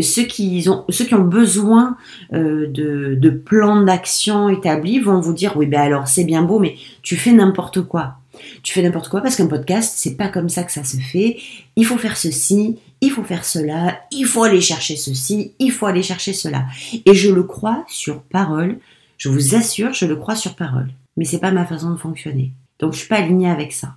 ceux 0.00 0.24
qui 0.24 0.66
ont, 0.68 0.84
ceux 0.88 1.04
qui 1.04 1.14
ont 1.14 1.24
besoin 1.24 1.96
euh, 2.32 2.66
de, 2.68 3.30
plans 3.30 3.82
d'action 3.82 4.48
établis 4.48 5.00
vont 5.00 5.20
vous 5.20 5.32
dire 5.32 5.56
oui 5.56 5.66
ben 5.66 5.80
alors 5.80 6.08
c'est 6.08 6.24
bien 6.24 6.42
beau 6.42 6.58
mais 6.58 6.76
tu 7.02 7.16
fais 7.16 7.32
n'importe 7.32 7.82
quoi. 7.82 8.14
Tu 8.62 8.72
fais 8.72 8.82
n'importe 8.82 9.08
quoi 9.08 9.20
parce 9.20 9.36
qu'un 9.36 9.46
podcast 9.46 9.94
c'est 9.96 10.16
pas 10.16 10.28
comme 10.28 10.48
ça 10.48 10.62
que 10.64 10.72
ça 10.72 10.84
se 10.84 10.96
fait. 10.96 11.38
Il 11.76 11.84
faut 11.84 11.98
faire 11.98 12.16
ceci, 12.16 12.78
il 13.00 13.10
faut 13.10 13.22
faire 13.22 13.44
cela, 13.44 14.00
il 14.10 14.26
faut 14.26 14.42
aller 14.42 14.60
chercher 14.60 14.96
ceci, 14.96 15.52
il 15.58 15.72
faut 15.72 15.86
aller 15.86 16.02
chercher 16.02 16.32
cela. 16.32 16.66
Et 17.04 17.14
je 17.14 17.30
le 17.30 17.42
crois 17.42 17.84
sur 17.88 18.22
parole. 18.22 18.78
Je 19.18 19.28
vous 19.28 19.54
assure, 19.54 19.94
je 19.94 20.04
le 20.04 20.16
crois 20.16 20.36
sur 20.36 20.54
parole. 20.54 20.88
Mais 21.16 21.24
c'est 21.24 21.38
pas 21.38 21.50
ma 21.50 21.64
façon 21.64 21.90
de 21.90 21.96
fonctionner. 21.96 22.52
Donc 22.78 22.92
je 22.92 22.98
suis 22.98 23.08
pas 23.08 23.16
alignée 23.16 23.48
avec 23.50 23.72
ça. 23.72 23.94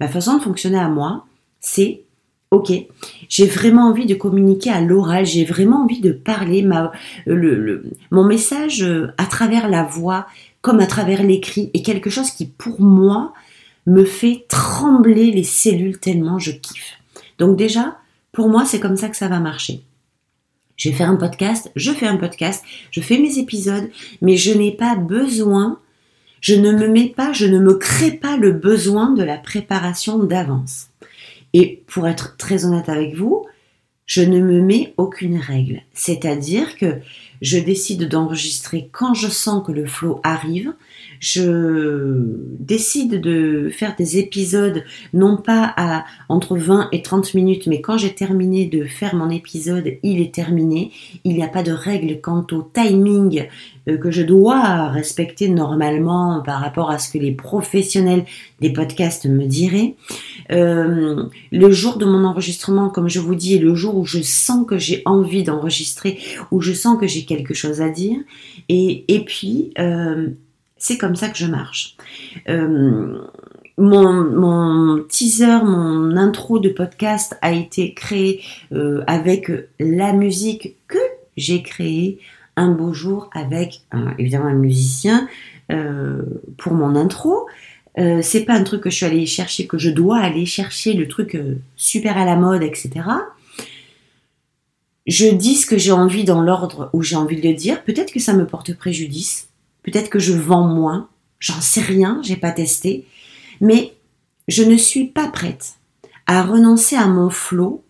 Ma 0.00 0.08
façon 0.08 0.38
de 0.38 0.42
fonctionner 0.42 0.78
à 0.78 0.88
moi, 0.88 1.26
c'est 1.60 2.03
ok, 2.54 2.72
j'ai 3.28 3.46
vraiment 3.46 3.88
envie 3.88 4.06
de 4.06 4.14
communiquer 4.14 4.70
à 4.70 4.80
l'oral, 4.80 5.26
j'ai 5.26 5.44
vraiment 5.44 5.82
envie 5.82 6.00
de 6.00 6.12
parler 6.12 6.66
le, 7.26 7.84
mon 8.10 8.24
message 8.24 8.82
euh, 8.82 9.08
à 9.18 9.26
travers 9.26 9.68
la 9.68 9.82
voix 9.82 10.26
comme 10.60 10.80
à 10.80 10.86
travers 10.86 11.22
l'écrit 11.22 11.70
est 11.74 11.82
quelque 11.82 12.10
chose 12.10 12.30
qui 12.30 12.46
pour 12.46 12.80
moi 12.80 13.34
me 13.86 14.04
fait 14.04 14.46
trembler 14.48 15.30
les 15.30 15.44
cellules 15.44 15.98
tellement 15.98 16.38
je 16.38 16.52
kiffe. 16.52 16.98
Donc 17.38 17.56
déjà, 17.56 17.98
pour 18.32 18.48
moi, 18.48 18.64
c'est 18.64 18.80
comme 18.80 18.96
ça 18.96 19.08
que 19.08 19.16
ça 19.16 19.28
va 19.28 19.40
marcher. 19.40 19.82
Je 20.76 20.88
vais 20.88 20.94
faire 20.94 21.10
un 21.10 21.16
podcast, 21.16 21.70
je 21.76 21.92
fais 21.92 22.06
un 22.06 22.16
podcast, 22.16 22.64
je 22.90 23.00
fais 23.00 23.18
mes 23.18 23.38
épisodes, 23.38 23.90
mais 24.22 24.36
je 24.36 24.52
n'ai 24.52 24.72
pas 24.72 24.96
besoin, 24.96 25.78
je 26.40 26.54
ne 26.54 26.72
me 26.72 26.88
mets 26.88 27.12
pas, 27.14 27.32
je 27.32 27.46
ne 27.46 27.58
me 27.58 27.74
crée 27.74 28.12
pas 28.12 28.36
le 28.36 28.52
besoin 28.52 29.10
de 29.10 29.22
la 29.22 29.38
préparation 29.38 30.18
d'avance. 30.18 30.88
Et 31.54 31.82
pour 31.86 32.06
être 32.06 32.36
très 32.36 32.66
honnête 32.66 32.90
avec 32.90 33.14
vous, 33.14 33.46
je 34.06 34.20
ne 34.20 34.40
me 34.40 34.60
mets 34.60 34.92
aucune 34.98 35.38
règle. 35.38 35.80
C'est-à-dire 35.94 36.76
que 36.76 36.98
je 37.40 37.58
décide 37.58 38.06
d'enregistrer 38.08 38.90
quand 38.92 39.14
je 39.14 39.28
sens 39.28 39.66
que 39.66 39.72
le 39.72 39.86
flow 39.86 40.20
arrive. 40.22 40.74
Je 41.20 42.36
décide 42.58 43.20
de 43.20 43.68
faire 43.70 43.94
des 43.96 44.18
épisodes 44.18 44.84
non 45.12 45.36
pas 45.36 45.72
à 45.76 46.04
entre 46.28 46.56
20 46.56 46.88
et 46.92 47.02
30 47.02 47.34
minutes, 47.34 47.66
mais 47.66 47.80
quand 47.80 47.98
j'ai 47.98 48.14
terminé 48.14 48.66
de 48.66 48.84
faire 48.84 49.14
mon 49.14 49.30
épisode, 49.30 49.94
il 50.02 50.20
est 50.20 50.34
terminé. 50.34 50.92
Il 51.24 51.34
n'y 51.34 51.42
a 51.42 51.48
pas 51.48 51.62
de 51.62 51.72
règle 51.72 52.20
quant 52.20 52.46
au 52.52 52.62
timing 52.72 53.46
euh, 53.88 53.98
que 53.98 54.10
je 54.10 54.22
dois 54.22 54.88
respecter 54.88 55.48
normalement 55.48 56.42
par 56.42 56.60
rapport 56.60 56.90
à 56.90 56.98
ce 56.98 57.10
que 57.10 57.18
les 57.18 57.32
professionnels 57.32 58.24
des 58.60 58.72
podcasts 58.72 59.26
me 59.26 59.44
diraient. 59.44 59.94
Euh, 60.52 61.24
le 61.52 61.70
jour 61.70 61.96
de 61.96 62.04
mon 62.04 62.24
enregistrement, 62.24 62.88
comme 62.88 63.08
je 63.08 63.20
vous 63.20 63.34
dis, 63.34 63.56
est 63.56 63.58
le 63.58 63.74
jour 63.74 63.96
où 63.96 64.04
je 64.06 64.22
sens 64.22 64.66
que 64.66 64.78
j'ai 64.78 65.02
envie 65.04 65.42
d'enregistrer, 65.42 66.18
où 66.50 66.60
je 66.60 66.72
sens 66.72 66.98
que 66.98 67.06
j'ai 67.06 67.24
quelque 67.24 67.54
chose 67.54 67.80
à 67.80 67.88
dire. 67.88 68.18
Et, 68.68 69.24
puis, 69.26 69.72
euh, 69.78 70.28
c'est 70.76 70.98
comme 70.98 71.16
ça 71.16 71.28
que 71.28 71.38
je 71.38 71.46
marche. 71.46 71.96
Euh, 72.48 73.18
mon, 73.76 75.04
teaser, 75.08 75.64
mon 75.64 76.16
intro 76.16 76.58
de 76.58 76.68
podcast 76.68 77.36
a 77.42 77.52
été 77.52 77.94
créé 77.94 78.42
euh, 78.72 79.02
avec 79.06 79.50
la 79.80 80.12
musique 80.12 80.76
que 80.86 80.98
j'ai 81.36 81.62
créée 81.62 82.18
un 82.56 82.70
beau 82.70 82.92
jour 82.92 83.30
avec 83.32 83.82
évidemment 84.18 84.46
un 84.46 84.54
musicien 84.54 85.28
euh, 85.72 86.22
pour 86.58 86.74
mon 86.74 86.94
intro. 86.94 87.46
Euh, 87.96 88.20
c'est 88.22 88.44
pas 88.44 88.54
un 88.54 88.64
truc 88.64 88.82
que 88.82 88.90
je 88.90 88.96
suis 88.96 89.06
allée 89.06 89.24
chercher, 89.24 89.66
que 89.66 89.78
je 89.78 89.88
dois 89.88 90.18
aller 90.18 90.46
chercher 90.46 90.92
le 90.94 91.08
truc 91.08 91.34
euh, 91.34 91.58
super 91.76 92.18
à 92.18 92.24
la 92.24 92.36
mode, 92.36 92.62
etc. 92.62 92.90
Je 95.06 95.26
dis 95.26 95.54
ce 95.54 95.66
que 95.66 95.78
j'ai 95.78 95.92
envie 95.92 96.24
dans 96.24 96.42
l'ordre 96.42 96.90
où 96.92 97.02
j'ai 97.02 97.16
envie 97.16 97.40
de 97.40 97.46
le 97.46 97.54
dire. 97.54 97.82
Peut-être 97.84 98.12
que 98.12 98.20
ça 98.20 98.34
me 98.34 98.46
porte 98.46 98.74
préjudice. 98.74 99.48
Peut-être 99.84 100.10
que 100.10 100.18
je 100.18 100.32
vends 100.32 100.66
moins. 100.66 101.08
J'en 101.38 101.60
sais 101.60 101.80
rien, 101.80 102.20
j'ai 102.22 102.36
pas 102.36 102.50
testé. 102.50 103.06
Mais 103.60 103.94
je 104.48 104.62
ne 104.62 104.76
suis 104.76 105.06
pas 105.06 105.28
prête 105.28 105.74
à 106.26 106.42
renoncer 106.42 106.96
à 106.96 107.06
mon 107.06 107.30
flot 107.30 107.84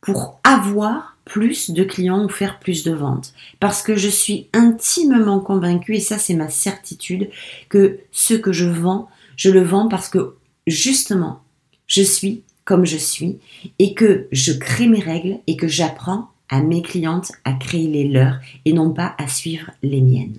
pour 0.00 0.40
avoir 0.44 1.18
plus 1.24 1.70
de 1.70 1.84
clients 1.84 2.24
ou 2.24 2.28
faire 2.28 2.58
plus 2.58 2.82
de 2.82 2.92
ventes. 2.92 3.34
Parce 3.60 3.82
que 3.82 3.94
je 3.94 4.08
suis 4.08 4.48
intimement 4.52 5.40
convaincue, 5.40 5.96
et 5.96 6.00
ça 6.00 6.18
c'est 6.18 6.34
ma 6.34 6.48
certitude, 6.48 7.30
que 7.68 7.98
ce 8.10 8.34
que 8.34 8.52
je 8.52 8.66
vends 8.66 9.08
je 9.36 9.50
le 9.50 9.62
vends 9.62 9.88
parce 9.88 10.08
que 10.08 10.36
justement, 10.66 11.42
je 11.86 12.02
suis 12.02 12.42
comme 12.64 12.86
je 12.86 12.96
suis 12.96 13.38
et 13.78 13.94
que 13.94 14.28
je 14.30 14.52
crée 14.52 14.86
mes 14.86 15.00
règles 15.00 15.38
et 15.46 15.56
que 15.56 15.68
j'apprends 15.68 16.28
à 16.48 16.62
mes 16.62 16.82
clientes 16.82 17.32
à 17.44 17.52
créer 17.54 17.88
les 17.88 18.08
leurs 18.08 18.38
et 18.64 18.72
non 18.72 18.92
pas 18.92 19.14
à 19.18 19.26
suivre 19.26 19.70
les 19.82 20.00
miennes. 20.00 20.38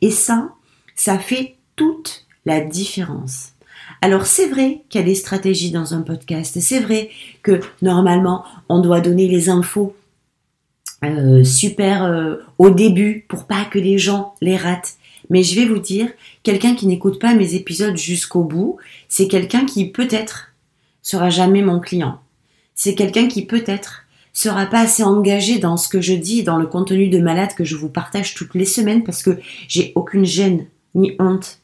Et 0.00 0.10
ça, 0.10 0.50
ça 0.94 1.18
fait 1.18 1.56
toute 1.76 2.26
la 2.44 2.60
différence. 2.60 3.52
Alors 4.00 4.26
c'est 4.26 4.48
vrai 4.48 4.82
qu'il 4.88 5.00
y 5.00 5.04
a 5.04 5.06
des 5.06 5.14
stratégies 5.14 5.70
dans 5.70 5.94
un 5.94 6.02
podcast, 6.02 6.58
c'est 6.60 6.80
vrai 6.80 7.10
que 7.42 7.60
normalement 7.82 8.44
on 8.68 8.80
doit 8.80 9.00
donner 9.00 9.28
les 9.28 9.48
infos 9.48 9.96
euh, 11.04 11.44
super 11.44 12.04
euh, 12.04 12.36
au 12.58 12.70
début 12.70 13.24
pour 13.28 13.46
pas 13.46 13.64
que 13.64 13.78
les 13.78 13.98
gens 13.98 14.34
les 14.40 14.56
ratent. 14.56 14.94
Mais 15.30 15.42
je 15.42 15.54
vais 15.54 15.66
vous 15.66 15.78
dire, 15.78 16.08
quelqu'un 16.42 16.74
qui 16.74 16.86
n'écoute 16.86 17.20
pas 17.20 17.34
mes 17.34 17.54
épisodes 17.54 17.96
jusqu'au 17.96 18.42
bout, 18.42 18.78
c'est 19.08 19.28
quelqu'un 19.28 19.64
qui 19.64 19.90
peut-être 19.90 20.52
sera 21.02 21.30
jamais 21.30 21.62
mon 21.62 21.80
client. 21.80 22.20
C'est 22.74 22.94
quelqu'un 22.94 23.28
qui 23.28 23.44
peut-être 23.46 24.04
sera 24.38 24.66
pas 24.66 24.82
assez 24.82 25.02
engagé 25.02 25.58
dans 25.58 25.76
ce 25.76 25.88
que 25.88 26.00
je 26.00 26.14
dis, 26.14 26.44
dans 26.44 26.58
le 26.58 26.66
contenu 26.66 27.08
de 27.08 27.18
malade 27.18 27.54
que 27.56 27.64
je 27.64 27.74
vous 27.74 27.88
partage 27.88 28.34
toutes 28.34 28.54
les 28.54 28.64
semaines 28.64 29.02
parce 29.02 29.22
que 29.22 29.38
j'ai 29.66 29.92
aucune 29.96 30.24
gêne 30.24 30.66
ni 30.94 31.16
honte 31.18 31.58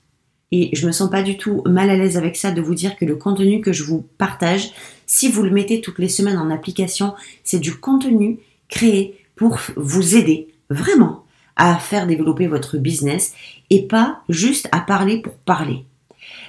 et 0.50 0.70
je 0.74 0.86
me 0.86 0.92
sens 0.92 1.08
pas 1.08 1.22
du 1.22 1.36
tout 1.36 1.62
mal 1.66 1.88
à 1.88 1.96
l'aise 1.96 2.16
avec 2.16 2.36
ça 2.36 2.50
de 2.50 2.60
vous 2.60 2.74
dire 2.74 2.96
que 2.96 3.04
le 3.04 3.14
contenu 3.14 3.60
que 3.60 3.72
je 3.72 3.84
vous 3.84 4.04
partage, 4.18 4.72
si 5.06 5.28
vous 5.28 5.42
le 5.42 5.50
mettez 5.50 5.80
toutes 5.80 6.00
les 6.00 6.08
semaines 6.08 6.36
en 6.36 6.50
application, 6.50 7.14
c'est 7.44 7.60
du 7.60 7.76
contenu 7.76 8.40
créé 8.68 9.24
pour 9.36 9.60
vous 9.76 10.16
aider 10.16 10.48
vraiment 10.68 11.24
à 11.54 11.76
faire 11.76 12.08
développer 12.08 12.48
votre 12.48 12.76
business 12.76 13.34
et 13.70 13.86
pas 13.86 14.22
juste 14.28 14.68
à 14.72 14.80
parler 14.80 15.20
pour 15.20 15.34
parler. 15.34 15.84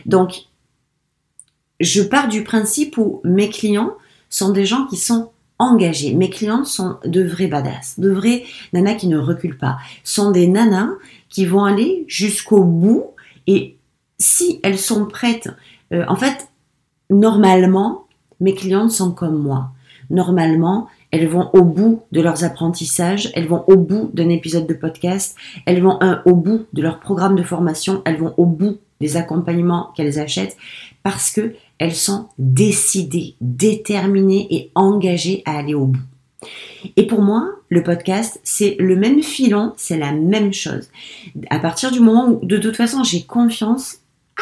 Donc, 0.08 0.46
je 1.79 2.01
pars 2.01 2.29
du 2.29 2.44
principe 2.44 2.98
où 2.98 3.22
mes 3.24 3.50
clients 3.50 3.94
sont 4.29 4.50
des 4.50 4.65
gens 4.65 4.88
qui 4.88 4.98
sont 4.98 5.29
engagés. 5.60 6.14
Mes 6.14 6.30
clients 6.30 6.66
sont 6.66 6.98
de 7.06 7.24
vrais 7.24 7.48
badass, 7.48 8.00
de 8.00 8.12
vrais 8.12 8.44
nanas 8.74 8.96
qui 8.96 9.08
ne 9.08 9.18
reculent 9.18 9.58
pas. 9.58 9.78
Sont 10.04 10.32
des 10.32 10.48
nanas 10.48 10.90
qui 11.30 11.46
vont 11.46 11.64
aller 11.64 12.06
jusqu'au 12.08 12.64
bout 12.64 13.12
et 13.48 13.78
si 14.18 14.60
elles 14.64 14.80
sont 14.80 15.06
prêtes, 15.06 15.50
euh, 15.94 16.06
en 16.08 16.16
fait, 16.16 16.50
normalement, 17.10 18.08
mes 18.40 18.54
clientes 18.54 18.92
sont 18.92 19.12
comme 19.12 19.38
moi. 19.38 19.72
Normalement, 20.10 20.88
elles 21.12 21.28
vont 21.28 21.50
au 21.54 21.64
bout 21.64 22.04
de 22.12 22.22
leurs 22.22 22.44
apprentissages, 22.44 23.32
elles 23.36 23.48
vont 23.48 23.64
au 23.68 23.78
bout 23.78 24.12
d'un 24.14 24.30
épisode 24.30 24.68
de 24.68 24.74
podcast, 24.74 25.36
elles 25.66 25.82
vont 25.82 25.98
au 26.26 26.36
bout 26.36 26.66
de 26.74 26.82
leur 26.82 27.00
programme 27.00 27.36
de 27.36 27.44
formation, 27.44 28.02
elles 28.06 28.18
vont 28.18 28.34
au 28.38 28.46
bout 28.46 28.78
des 29.02 29.18
accompagnements 29.18 29.92
qu'elles 29.96 30.20
achètent 30.20 30.58
parce 31.06 31.30
que 31.30 31.54
elles 31.78 31.94
sont 31.94 32.30
décidées, 32.40 33.36
déterminées 33.40 34.48
et 34.50 34.72
engagées 34.74 35.44
à 35.46 35.56
aller 35.60 35.76
au 35.76 35.86
bout. 35.86 36.02
Et 36.98 37.06
pour 37.06 37.22
moi, 37.22 37.48
le 37.70 37.84
podcast, 37.84 38.40
c'est 38.44 38.76
le 38.80 38.96
même 38.96 39.22
filon, 39.22 39.74
c'est 39.78 40.00
la 40.00 40.12
même 40.12 40.52
chose. 40.52 40.90
À 41.52 41.60
partir 41.60 41.92
du 41.92 42.00
moment 42.00 42.30
où, 42.30 42.44
de 42.44 42.58
toute 42.58 42.76
façon, 42.76 43.04
j'ai 43.04 43.22
confiance 43.22 44.00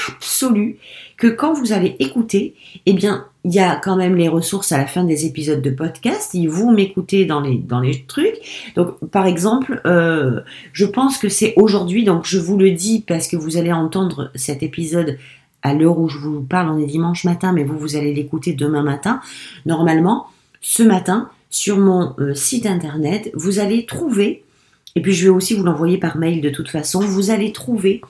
absolue 0.08 0.77
que 1.17 1.27
quand 1.27 1.51
vous 1.51 1.74
allez 1.74 1.98
écouter, 2.00 2.55
eh 2.86 2.93
bien, 2.93 3.25
il 3.43 3.53
y 3.53 3.60
a 3.60 3.75
quand 3.75 3.98
même 3.98 4.15
les 4.15 4.29
ressources 4.29 4.72
à 4.72 4.77
la 4.77 4.88
fin 4.88 5.03
des 5.03 5.25
épisodes 5.25 5.62
de 5.62 5.70
podcast. 5.70 6.29
Si 6.32 6.48
vous 6.48 6.72
m'écoutez 6.72 7.25
dans 7.25 7.41
les, 7.41 7.58
dans 7.58 7.82
les 7.82 8.05
trucs. 8.05 8.72
Donc, 8.75 8.98
par 9.12 9.25
exemple, 9.25 9.82
euh, 9.86 10.39
je 10.72 10.86
pense 10.86 11.17
que 11.17 11.27
c'est 11.27 11.53
aujourd'hui, 11.58 12.05
donc 12.05 12.25
je 12.25 12.39
vous 12.39 12.58
le 12.58 12.72
dis 12.72 13.03
parce 13.05 13.27
que 13.27 13.36
vous 13.36 13.58
allez 13.58 13.74
entendre 13.74 14.32
cet 14.34 14.63
épisode 14.63 15.17
à 15.63 15.74
l'heure 15.74 15.98
où 15.98 16.08
je 16.08 16.17
vous 16.17 16.41
parle, 16.41 16.70
on 16.70 16.79
est 16.79 16.86
dimanche 16.86 17.24
matin, 17.24 17.53
mais 17.53 17.63
vous, 17.63 17.77
vous 17.77 17.96
allez 17.96 18.13
l'écouter 18.13 18.53
demain 18.53 18.84
matin. 18.84 19.22
Normalement, 19.65 20.27
ce 20.62 20.84
matin, 20.84 21.29
sur 21.50 21.77
mon 21.77 22.13
euh, 22.20 22.36
site 22.36 22.65
internet, 22.65 23.32
vous 23.34 23.60
allez 23.60 23.86
trouver, 23.86 24.43
et 24.96 25.01
puis 25.01 25.13
je 25.13 25.24
vais 25.24 25.29
aussi 25.29 25.55
vous 25.55 25.63
l'envoyer 25.63 25.98
par 25.98 26.17
mail 26.17 26.41
de 26.41 26.50
toute 26.50 26.70
façon, 26.70 27.00
vous 27.00 27.32
allez 27.32 27.51
trouver 27.51 28.01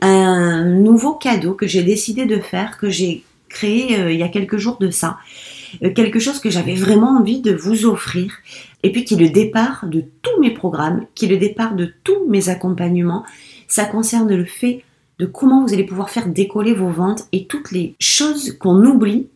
un 0.00 0.64
nouveau 0.64 1.14
cadeau 1.14 1.54
que 1.54 1.66
j'ai 1.66 1.82
décidé 1.82 2.26
de 2.26 2.38
faire, 2.38 2.78
que 2.78 2.90
j'ai 2.90 3.22
créé 3.48 3.98
euh, 3.98 4.12
il 4.12 4.18
y 4.18 4.22
a 4.22 4.28
quelques 4.28 4.58
jours 4.58 4.78
de 4.78 4.90
ça. 4.90 5.18
Euh, 5.82 5.92
quelque 5.92 6.18
chose 6.18 6.40
que 6.40 6.50
j'avais 6.50 6.74
vraiment 6.74 7.18
envie 7.18 7.40
de 7.40 7.54
vous 7.54 7.86
offrir. 7.86 8.32
Et 8.82 8.92
puis 8.92 9.04
qui 9.04 9.14
est 9.14 9.18
le 9.18 9.30
départ 9.30 9.86
de 9.86 10.04
tous 10.22 10.40
mes 10.40 10.50
programmes, 10.50 11.06
qui 11.14 11.24
est 11.24 11.28
le 11.28 11.38
départ 11.38 11.74
de 11.74 11.92
tous 12.04 12.28
mes 12.28 12.48
accompagnements. 12.48 13.24
Ça 13.66 13.86
concerne 13.86 14.34
le 14.34 14.44
fait 14.44 14.84
de 15.18 15.26
comment 15.26 15.64
vous 15.64 15.72
allez 15.72 15.84
pouvoir 15.84 16.10
faire 16.10 16.28
décoller 16.28 16.74
vos 16.74 16.88
ventes 16.88 17.24
et 17.32 17.46
toutes 17.46 17.70
les 17.70 17.94
choses 17.98 18.56
qu'on 18.58 18.84
oublie. 18.84 19.28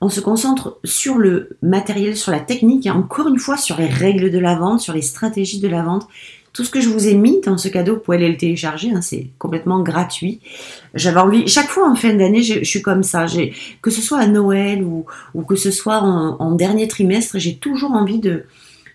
On 0.00 0.08
se 0.08 0.20
concentre 0.20 0.78
sur 0.84 1.16
le 1.18 1.56
matériel, 1.62 2.16
sur 2.16 2.32
la 2.32 2.40
technique 2.40 2.86
et 2.86 2.90
encore 2.90 3.28
une 3.28 3.38
fois 3.38 3.56
sur 3.56 3.76
les 3.76 3.86
règles 3.86 4.30
de 4.30 4.38
la 4.38 4.56
vente, 4.56 4.80
sur 4.80 4.92
les 4.92 5.02
stratégies 5.02 5.60
de 5.60 5.68
la 5.68 5.82
vente. 5.82 6.08
Tout 6.52 6.64
ce 6.64 6.70
que 6.70 6.80
je 6.80 6.88
vous 6.88 7.06
ai 7.06 7.14
mis 7.14 7.40
dans 7.42 7.58
ce 7.58 7.68
cadeau, 7.68 7.94
vous 7.94 8.00
pouvez 8.00 8.16
aller 8.16 8.30
le 8.30 8.38
télécharger, 8.38 8.90
hein, 8.90 9.02
c'est 9.02 9.28
complètement 9.38 9.82
gratuit. 9.82 10.40
J'avais 10.94 11.20
envie, 11.20 11.46
chaque 11.46 11.68
fois 11.68 11.88
en 11.88 11.94
fin 11.94 12.14
d'année, 12.14 12.42
je, 12.42 12.64
suis 12.64 12.80
comme 12.80 13.02
ça. 13.02 13.26
Que 13.82 13.90
ce 13.90 14.00
soit 14.00 14.18
à 14.18 14.26
Noël 14.26 14.82
ou, 14.82 15.04
que 15.42 15.54
ce 15.54 15.70
soit 15.70 16.00
en 16.00 16.50
dernier 16.52 16.88
trimestre, 16.88 17.38
j'ai 17.38 17.56
toujours 17.56 17.92
envie 17.92 18.20
de, 18.20 18.46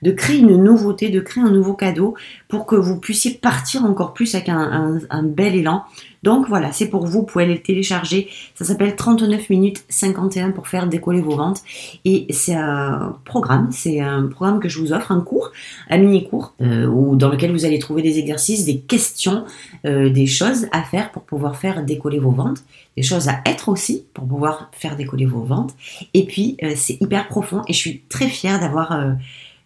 de 0.01 0.11
créer 0.11 0.39
une 0.39 0.63
nouveauté, 0.63 1.09
de 1.09 1.19
créer 1.19 1.43
un 1.43 1.51
nouveau 1.51 1.73
cadeau 1.73 2.15
pour 2.47 2.65
que 2.65 2.75
vous 2.75 2.99
puissiez 2.99 3.31
partir 3.31 3.85
encore 3.85 4.13
plus 4.13 4.33
avec 4.35 4.49
un, 4.49 5.23
bel 5.23 5.55
élan. 5.55 5.83
Donc 6.23 6.47
voilà, 6.47 6.71
c'est 6.71 6.87
pour 6.87 7.05
vous, 7.05 7.19
vous 7.19 7.23
pouvez 7.23 7.45
aller 7.45 7.55
le 7.55 7.61
télécharger. 7.61 8.29
Ça 8.55 8.65
s'appelle 8.65 8.95
39 8.95 9.49
minutes 9.49 9.83
51 9.89 10.51
pour 10.51 10.67
faire 10.67 10.87
décoller 10.87 11.21
vos 11.21 11.35
ventes. 11.35 11.61
Et 12.05 12.27
c'est 12.29 12.55
un 12.55 13.17
programme, 13.25 13.69
c'est 13.71 13.99
un 13.99 14.27
programme 14.27 14.59
que 14.59 14.69
je 14.69 14.79
vous 14.79 14.93
offre, 14.93 15.11
un 15.11 15.21
cours, 15.21 15.51
un 15.89 15.97
mini-cours, 15.97 16.53
euh, 16.61 17.15
dans 17.15 17.29
lequel 17.29 17.51
vous 17.51 17.65
allez 17.65 17.79
trouver 17.79 18.01
des 18.01 18.19
exercices, 18.19 18.65
des 18.65 18.79
questions, 18.79 19.45
euh, 19.85 20.09
des 20.09 20.27
choses 20.27 20.67
à 20.71 20.83
faire 20.83 21.11
pour 21.11 21.23
pouvoir 21.23 21.55
faire 21.57 21.83
décoller 21.83 22.19
vos 22.19 22.31
ventes, 22.31 22.63
des 22.95 23.03
choses 23.03 23.27
à 23.27 23.41
être 23.45 23.69
aussi 23.69 24.05
pour 24.13 24.27
pouvoir 24.27 24.69
faire 24.73 24.95
décoller 24.95 25.25
vos 25.25 25.43
ventes. 25.43 25.73
Et 26.13 26.25
puis, 26.25 26.57
euh, 26.63 26.73
c'est 26.75 27.01
hyper 27.01 27.27
profond 27.27 27.63
et 27.67 27.73
je 27.73 27.77
suis 27.77 28.01
très 28.09 28.27
fière 28.27 28.59
d'avoir 28.59 29.15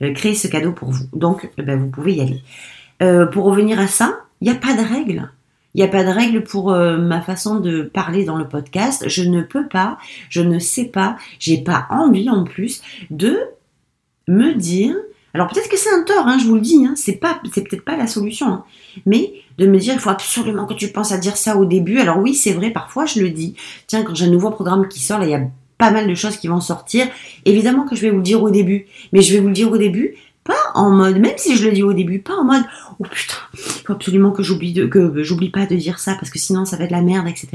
euh, 0.01 0.13
créer 0.13 0.35
ce 0.35 0.47
cadeau 0.47 0.71
pour 0.71 0.91
vous. 0.91 1.05
Donc, 1.13 1.49
euh, 1.59 1.63
ben, 1.63 1.79
vous 1.79 1.89
pouvez 1.89 2.15
y 2.15 2.21
aller. 2.21 2.41
Euh, 3.01 3.25
pour 3.25 3.45
revenir 3.45 3.79
à 3.79 3.87
ça, 3.87 4.19
il 4.41 4.49
n'y 4.49 4.55
a 4.55 4.59
pas 4.59 4.73
de 4.73 4.81
règle. 4.81 5.29
Il 5.75 5.79
n'y 5.79 5.83
a 5.83 5.89
pas 5.89 6.05
de 6.05 6.09
règle 6.09 6.41
pour 6.41 6.71
ma 6.71 7.19
façon 7.19 7.59
de 7.59 7.81
parler 7.83 8.23
dans 8.23 8.37
le 8.37 8.47
podcast. 8.47 9.03
Je 9.09 9.23
ne 9.23 9.41
peux 9.41 9.67
pas, 9.67 9.97
je 10.29 10.41
ne 10.41 10.57
sais 10.57 10.85
pas, 10.85 11.17
j'ai 11.37 11.57
pas 11.57 11.85
envie 11.89 12.29
en 12.29 12.45
plus 12.45 12.81
de 13.11 13.37
me 14.29 14.53
dire. 14.53 14.95
Alors 15.33 15.49
peut-être 15.49 15.67
que 15.67 15.77
c'est 15.77 15.93
un 15.93 16.03
tort, 16.03 16.27
hein, 16.27 16.37
je 16.39 16.47
vous 16.47 16.55
le 16.55 16.61
dis, 16.61 16.85
hein, 16.85 16.93
c'est 16.95 17.17
pas, 17.17 17.41
c'est 17.53 17.67
peut-être 17.67 17.83
pas 17.83 17.97
la 17.97 18.07
solution, 18.07 18.47
hein, 18.47 18.63
mais 19.05 19.33
de 19.57 19.67
me 19.67 19.77
dire 19.77 19.93
il 19.93 19.99
faut 19.99 20.09
absolument 20.09 20.65
que 20.65 20.73
tu 20.73 20.87
penses 20.87 21.11
à 21.11 21.17
dire 21.17 21.35
ça 21.35 21.57
au 21.57 21.65
début. 21.65 21.99
Alors 21.99 22.19
oui, 22.19 22.33
c'est 22.33 22.53
vrai, 22.53 22.71
parfois 22.71 23.05
je 23.05 23.19
le 23.19 23.29
dis. 23.29 23.53
Tiens, 23.87 24.03
quand 24.03 24.15
j'ai 24.15 24.27
un 24.27 24.29
nouveau 24.29 24.51
programme 24.51 24.87
qui 24.87 25.01
sort, 25.01 25.19
là 25.19 25.25
il 25.25 25.31
y 25.31 25.35
a 25.35 25.41
pas 25.77 25.91
mal 25.91 26.07
de 26.07 26.15
choses 26.15 26.37
qui 26.37 26.47
vont 26.47 26.61
sortir. 26.61 27.07
Évidemment 27.43 27.83
que 27.83 27.97
je 27.97 28.01
vais 28.01 28.11
vous 28.11 28.17
le 28.17 28.23
dire 28.23 28.41
au 28.41 28.49
début, 28.49 28.87
mais 29.11 29.21
je 29.21 29.33
vais 29.33 29.41
vous 29.41 29.49
le 29.49 29.53
dire 29.53 29.69
au 29.69 29.77
début, 29.77 30.15
pas 30.45 30.71
en 30.75 30.91
mode, 30.91 31.17
même 31.17 31.37
si 31.37 31.57
je 31.57 31.65
le 31.65 31.73
dis 31.73 31.83
au 31.83 31.91
début, 31.91 32.19
pas 32.19 32.35
en 32.35 32.45
mode, 32.45 32.63
oh 32.99 33.03
putain, 33.03 33.35
il 33.53 33.59
faut 33.59 33.93
absolument 33.93 34.31
que 34.31 34.43
j'oublie 34.43 34.73
que 34.89 35.23
j'oublie 35.23 35.49
pas 35.49 35.65
de 35.65 35.75
dire 35.75 35.99
ça 35.99 36.13
parce 36.13 36.29
que 36.29 36.39
sinon 36.39 36.65
ça 36.65 36.77
va 36.77 36.85
être 36.85 36.91
la 36.91 37.01
merde, 37.01 37.27
etc. 37.27 37.49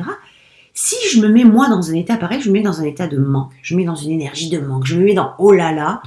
Si 0.75 0.97
je 1.13 1.21
me 1.21 1.29
mets 1.29 1.45
moi 1.45 1.69
dans 1.69 1.91
un 1.91 1.95
état 1.95 2.17
pareil, 2.17 2.41
je 2.41 2.49
me 2.49 2.55
mets 2.55 2.63
dans 2.63 2.81
un 2.81 2.85
état 2.85 3.07
de 3.07 3.17
manque, 3.17 3.53
je 3.63 3.75
me 3.75 3.81
mets 3.81 3.87
dans 3.87 3.95
une 3.95 4.11
énergie 4.11 4.51
de 4.51 4.59
manque, 4.59 4.87
je 4.87 4.97
me 4.97 5.05
mets 5.05 5.15
dans 5.15 5.35
oh 5.39 5.53
là 5.53 5.73
là, 5.73 6.03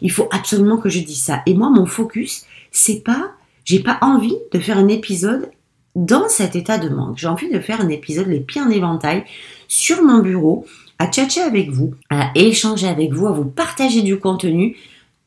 il 0.00 0.10
faut 0.10 0.28
absolument 0.32 0.76
que 0.76 0.88
je 0.88 1.00
dise 1.00 1.22
ça. 1.22 1.42
Et 1.46 1.54
moi, 1.54 1.70
mon 1.70 1.86
focus, 1.86 2.44
c'est 2.72 3.02
pas, 3.04 3.32
j'ai 3.64 3.80
pas 3.80 3.98
envie 4.00 4.36
de 4.52 4.58
faire 4.58 4.78
un 4.78 4.88
épisode 4.88 5.50
dans 5.94 6.28
cet 6.28 6.56
état 6.56 6.78
de 6.78 6.88
manque. 6.88 7.18
J'ai 7.18 7.26
envie 7.26 7.50
de 7.50 7.60
faire 7.60 7.80
un 7.80 7.88
épisode 7.88 8.28
les 8.28 8.40
pieds 8.40 8.60
en 8.60 8.70
éventail 8.70 9.24
sur 9.66 10.02
mon 10.02 10.18
bureau 10.18 10.66
à 10.98 11.06
tchatcher 11.06 11.42
avec 11.42 11.70
vous, 11.70 11.94
à 12.10 12.30
échanger 12.34 12.88
avec 12.88 13.12
vous, 13.12 13.26
à 13.26 13.32
vous 13.32 13.44
partager 13.44 14.02
du 14.02 14.18
contenu, 14.18 14.76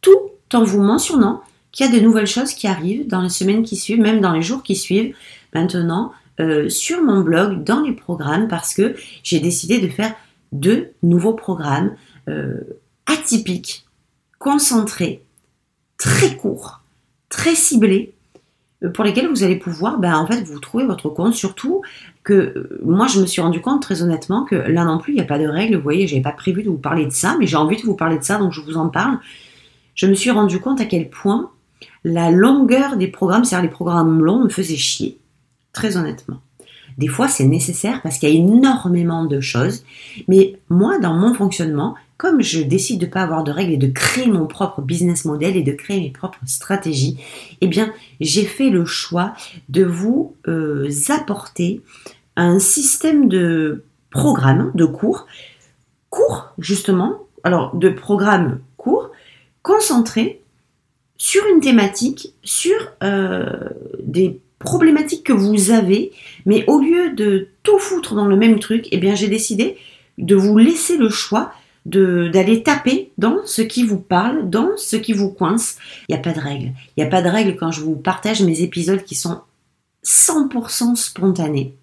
tout 0.01 0.30
en 0.55 0.63
vous 0.63 0.81
mentionnant 0.81 1.41
qu'il 1.71 1.85
y 1.85 1.89
a 1.89 1.91
de 1.91 2.03
nouvelles 2.03 2.27
choses 2.27 2.53
qui 2.53 2.67
arrivent 2.67 3.07
dans 3.07 3.21
les 3.21 3.29
semaines 3.29 3.63
qui 3.63 3.75
suivent, 3.75 4.01
même 4.01 4.21
dans 4.21 4.33
les 4.33 4.41
jours 4.41 4.63
qui 4.63 4.75
suivent 4.75 5.15
maintenant, 5.53 6.11
euh, 6.39 6.69
sur 6.69 7.01
mon 7.01 7.21
blog, 7.21 7.63
dans 7.63 7.81
les 7.81 7.93
programmes, 7.93 8.47
parce 8.47 8.73
que 8.73 8.95
j'ai 9.23 9.39
décidé 9.39 9.79
de 9.79 9.87
faire 9.87 10.13
deux 10.51 10.91
nouveaux 11.03 11.33
programmes 11.33 11.95
euh, 12.27 12.59
atypiques, 13.05 13.85
concentrés, 14.39 15.23
très 15.97 16.35
courts, 16.35 16.81
très 17.29 17.55
ciblés, 17.55 18.13
euh, 18.83 18.89
pour 18.89 19.03
lesquels 19.03 19.27
vous 19.27 19.43
allez 19.43 19.57
pouvoir 19.57 19.99
ben, 19.99 20.15
en 20.15 20.25
fait 20.25 20.41
vous 20.41 20.59
trouver 20.59 20.85
votre 20.85 21.09
compte. 21.09 21.35
Surtout 21.35 21.81
que 22.23 22.79
moi 22.83 23.07
je 23.07 23.19
me 23.19 23.25
suis 23.25 23.41
rendu 23.41 23.61
compte 23.61 23.81
très 23.81 24.01
honnêtement 24.01 24.43
que 24.43 24.55
là 24.55 24.83
non 24.85 24.97
plus 24.97 25.13
il 25.13 25.15
n'y 25.15 25.21
a 25.21 25.25
pas 25.25 25.39
de 25.39 25.47
règles. 25.47 25.75
Vous 25.75 25.83
voyez 25.83 26.07
j'avais 26.07 26.21
pas 26.21 26.31
prévu 26.31 26.63
de 26.63 26.69
vous 26.69 26.77
parler 26.77 27.05
de 27.05 27.11
ça 27.11 27.35
mais 27.39 27.47
j'ai 27.47 27.57
envie 27.57 27.77
de 27.77 27.83
vous 27.83 27.95
parler 27.95 28.17
de 28.17 28.23
ça 28.23 28.37
donc 28.37 28.51
je 28.51 28.61
vous 28.61 28.77
en 28.77 28.89
parle 28.89 29.19
je 29.95 30.07
me 30.07 30.13
suis 30.13 30.31
rendu 30.31 30.59
compte 30.59 30.81
à 30.81 30.85
quel 30.85 31.09
point 31.09 31.51
la 32.03 32.31
longueur 32.31 32.97
des 32.97 33.07
programmes 33.07 33.43
c'est-à-dire 33.43 33.69
les 33.69 33.73
programmes 33.73 34.23
longs 34.23 34.43
me 34.43 34.49
faisait 34.49 34.75
chier. 34.75 35.17
Très 35.73 35.97
honnêtement. 35.97 36.41
Des 36.97 37.07
fois 37.07 37.27
c'est 37.27 37.45
nécessaire 37.45 38.01
parce 38.01 38.17
qu'il 38.17 38.29
y 38.29 38.33
a 38.33 38.35
énormément 38.35 39.25
de 39.25 39.39
choses. 39.39 39.83
Mais 40.27 40.59
moi 40.69 40.99
dans 40.99 41.13
mon 41.13 41.33
fonctionnement 41.33 41.95
comme 42.21 42.43
je 42.43 42.61
décide 42.61 43.01
de 43.01 43.07
ne 43.07 43.11
pas 43.11 43.23
avoir 43.23 43.43
de 43.43 43.51
règles 43.51 43.73
et 43.73 43.77
de 43.77 43.87
créer 43.87 44.27
mon 44.27 44.45
propre 44.45 44.83
business 44.83 45.25
model 45.25 45.57
et 45.57 45.63
de 45.63 45.71
créer 45.71 45.99
mes 45.99 46.11
propres 46.11 46.37
stratégies, 46.45 47.17
eh 47.61 47.67
bien, 47.67 47.91
j'ai 48.19 48.43
fait 48.43 48.69
le 48.69 48.85
choix 48.85 49.33
de 49.69 49.83
vous 49.83 50.35
euh, 50.47 50.87
apporter 51.09 51.81
un 52.35 52.59
système 52.59 53.27
de 53.27 53.85
programme, 54.11 54.71
de 54.75 54.85
cours, 54.85 55.25
cours 56.11 56.53
justement, 56.59 57.23
alors 57.43 57.75
de 57.75 57.89
programmes 57.89 58.59
courts, 59.61 59.77
concentrés 59.77 60.41
sur 61.17 61.43
une 61.53 61.59
thématique, 61.59 62.33
sur 62.43 62.75
euh, 63.03 63.45
des 64.01 64.39
problématiques 64.59 65.23
que 65.23 65.33
vous 65.33 65.71
avez, 65.71 66.11
mais 66.45 66.63
au 66.67 66.79
lieu 66.79 67.13
de 67.13 67.49
tout 67.63 67.79
foutre 67.79 68.15
dans 68.15 68.25
le 68.25 68.35
même 68.35 68.59
truc, 68.59 68.87
eh 68.91 68.97
bien 68.97 69.15
j'ai 69.15 69.27
décidé 69.27 69.77
de 70.17 70.35
vous 70.35 70.57
laisser 70.57 70.97
le 70.97 71.09
choix 71.09 71.53
d'aller 71.85 72.61
taper 72.61 73.11
dans 73.17 73.39
ce 73.45 73.63
qui 73.63 73.83
vous 73.83 73.99
parle, 73.99 74.49
dans 74.49 74.77
ce 74.77 74.95
qui 74.95 75.13
vous 75.13 75.29
coince. 75.29 75.77
Il 76.07 76.13
n'y 76.13 76.19
a 76.19 76.21
pas 76.21 76.33
de 76.33 76.39
règle. 76.39 76.73
Il 76.95 77.01
n'y 77.01 77.03
a 77.03 77.09
pas 77.09 77.23
de 77.23 77.29
règle 77.29 77.55
quand 77.55 77.71
je 77.71 77.81
vous 77.81 77.95
partage 77.95 78.41
mes 78.43 78.61
épisodes 78.61 79.03
qui 79.03 79.15
sont 79.15 79.41
100% 80.05 80.95
spontanés. 80.95 81.73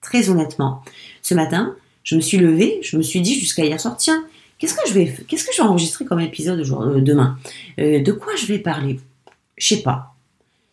Très 0.00 0.28
honnêtement. 0.30 0.82
Ce 1.22 1.34
matin, 1.34 1.76
je 2.02 2.16
me 2.16 2.20
suis 2.20 2.38
levée, 2.38 2.80
je 2.82 2.96
me 2.96 3.02
suis 3.02 3.20
dit 3.20 3.38
jusqu'à 3.38 3.64
hier 3.64 3.80
soir, 3.80 3.96
tiens, 3.96 4.24
qu'est-ce 4.58 4.74
que 4.74 4.88
je 4.88 4.94
vais, 4.94 5.14
qu'est-ce 5.26 5.44
que 5.44 5.52
je 5.52 5.62
vais 5.62 5.68
enregistrer 5.68 6.04
comme 6.04 6.20
épisode 6.20 6.60
euh, 6.60 7.00
demain? 7.00 7.38
Euh, 7.78 8.02
De 8.02 8.12
quoi 8.12 8.34
je 8.36 8.46
vais 8.46 8.58
parler? 8.58 9.00
Je 9.56 9.74
sais 9.74 9.82
pas. 9.82 10.14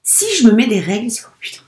Si 0.03 0.25
je 0.37 0.47
me 0.47 0.53
mets 0.53 0.67
des 0.67 0.79
règles, 0.79 1.09
c'est 1.09 1.23
oh 1.25 1.33
putain, 1.39 1.61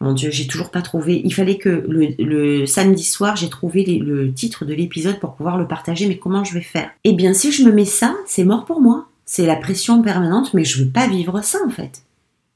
mon 0.00 0.12
Dieu, 0.12 0.30
j'ai 0.30 0.46
toujours 0.46 0.70
pas 0.70 0.82
trouvé. 0.82 1.22
Il 1.24 1.32
fallait 1.32 1.58
que 1.58 1.84
le, 1.88 2.66
samedi 2.66 3.04
soir, 3.04 3.36
j'ai 3.36 3.48
trouvé 3.48 3.84
le 3.84 4.32
titre 4.32 4.64
de 4.64 4.74
l'épisode 4.74 5.20
pour 5.20 5.34
pouvoir 5.34 5.58
le 5.58 5.66
partager, 5.66 6.06
mais 6.08 6.18
comment 6.18 6.44
je 6.44 6.54
vais 6.54 6.60
faire? 6.60 6.90
Eh 7.04 7.12
bien, 7.12 7.34
si 7.34 7.52
je 7.52 7.62
me 7.64 7.72
mets 7.72 7.84
ça, 7.84 8.16
c'est 8.26 8.44
mort 8.44 8.64
pour 8.64 8.80
moi. 8.80 9.08
C'est 9.24 9.46
la 9.46 9.56
pression 9.56 10.02
permanente, 10.02 10.54
mais 10.54 10.64
je 10.64 10.82
veux 10.82 10.90
pas 10.90 11.06
vivre 11.06 11.42
ça 11.42 11.58
en 11.64 11.70
fait. 11.70 12.02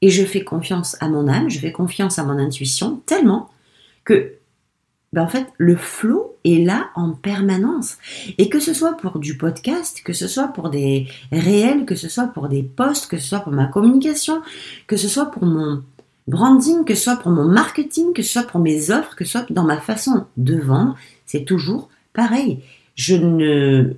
Et 0.01 0.09
je 0.09 0.23
fais 0.25 0.43
confiance 0.43 0.97
à 0.99 1.09
mon 1.09 1.27
âme, 1.27 1.49
je 1.49 1.59
fais 1.59 1.71
confiance 1.71 2.19
à 2.19 2.23
mon 2.23 2.37
intuition 2.37 3.01
tellement 3.05 3.49
que 4.03 4.33
ben 5.13 5.23
en 5.23 5.27
fait, 5.27 5.47
le 5.57 5.75
flow 5.75 6.35
est 6.43 6.63
là 6.63 6.89
en 6.95 7.11
permanence. 7.11 7.97
Et 8.37 8.49
que 8.49 8.59
ce 8.59 8.73
soit 8.73 8.97
pour 8.97 9.19
du 9.19 9.37
podcast, 9.37 10.01
que 10.03 10.13
ce 10.13 10.27
soit 10.27 10.49
pour 10.49 10.69
des 10.69 11.07
réels, 11.31 11.85
que 11.85 11.95
ce 11.95 12.09
soit 12.09 12.27
pour 12.27 12.49
des 12.49 12.63
posts, 12.63 13.07
que 13.07 13.17
ce 13.17 13.27
soit 13.29 13.39
pour 13.39 13.53
ma 13.53 13.67
communication, 13.67 14.41
que 14.85 14.97
ce 14.97 15.07
soit 15.07 15.27
pour 15.27 15.45
mon, 15.45 15.81
branding, 16.27 16.83
que 16.83 16.93
ce 16.93 17.05
soit 17.05 17.15
pour 17.15 17.31
mon 17.31 17.45
marketing, 17.45 18.13
que 18.13 18.21
ce 18.21 18.33
soit 18.33 18.43
pour 18.43 18.59
mes 18.59 18.91
offres, 18.91 19.15
que 19.15 19.25
ce 19.25 19.31
soit 19.31 19.51
dans 19.51 19.63
ma 19.63 19.79
façon 19.79 20.25
de 20.35 20.57
vendre, 20.57 20.95
c'est 21.25 21.45
toujours 21.45 21.89
pareil. 22.13 22.59
Je 22.95 23.15
ne 23.15 23.93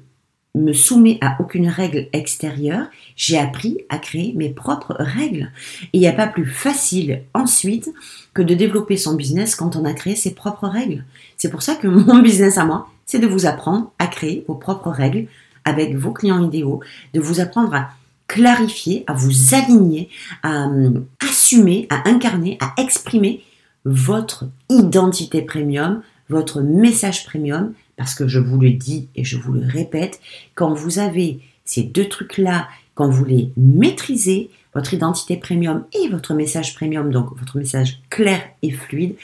me 0.55 0.73
soumets 0.73 1.19
à 1.21 1.37
aucune 1.39 1.67
règle 1.67 2.07
extérieure, 2.11 2.87
j'ai 3.15 3.37
appris 3.37 3.79
à 3.89 3.97
créer 3.97 4.33
mes 4.35 4.49
propres 4.49 4.95
règles. 4.97 5.51
Et 5.81 5.97
il 5.97 5.99
n'y 5.99 6.07
a 6.07 6.13
pas 6.13 6.27
plus 6.27 6.45
facile 6.45 7.23
ensuite 7.33 7.89
que 8.33 8.41
de 8.41 8.55
développer 8.55 8.97
son 8.97 9.15
business 9.15 9.55
quand 9.55 9.75
on 9.75 9.85
a 9.85 9.93
créé 9.93 10.15
ses 10.15 10.33
propres 10.33 10.67
règles. 10.67 11.05
C'est 11.37 11.51
pour 11.51 11.61
ça 11.61 11.75
que 11.75 11.87
mon 11.87 12.19
business 12.23 12.57
à 12.57 12.65
moi, 12.65 12.89
c'est 13.05 13.19
de 13.19 13.27
vous 13.27 13.45
apprendre 13.45 13.91
à 13.99 14.07
créer 14.07 14.43
vos 14.47 14.55
propres 14.55 14.89
règles 14.89 15.27
avec 15.65 15.95
vos 15.95 16.11
clients 16.11 16.43
idéaux, 16.43 16.81
de 17.13 17.19
vous 17.19 17.39
apprendre 17.39 17.73
à 17.73 17.89
clarifier, 18.27 19.03
à 19.07 19.13
vous 19.13 19.55
aligner, 19.55 20.09
à 20.43 20.67
euh, 20.67 21.01
assumer, 21.27 21.87
à 21.89 22.07
incarner, 22.07 22.57
à 22.61 22.79
exprimer 22.81 23.43
votre 23.85 24.45
identité 24.69 25.41
premium, 25.41 26.01
votre 26.29 26.61
message 26.61 27.25
premium, 27.25 27.73
parce 27.99 28.15
que 28.15 28.29
je 28.29 28.39
vous 28.39 28.57
le 28.57 28.71
dis 28.71 29.09
et 29.17 29.25
je 29.25 29.37
vous 29.37 29.51
le 29.51 29.67
répète, 29.67 30.21
quand 30.55 30.73
vous 30.73 30.99
avez 30.99 31.41
ces 31.65 31.83
deux 31.83 32.07
trucs-là, 32.07 32.69
quand 32.95 33.09
vous 33.09 33.25
les 33.25 33.51
maîtrisez, 33.57 34.49
votre 34.73 34.93
identité 34.93 35.35
premium 35.35 35.83
et 35.91 36.07
votre 36.07 36.33
message 36.33 36.75
premium, 36.75 37.11
donc 37.11 37.37
votre 37.37 37.57
message 37.57 37.99
clair 38.09 38.41
et 38.61 38.71
fluide, 38.71 39.15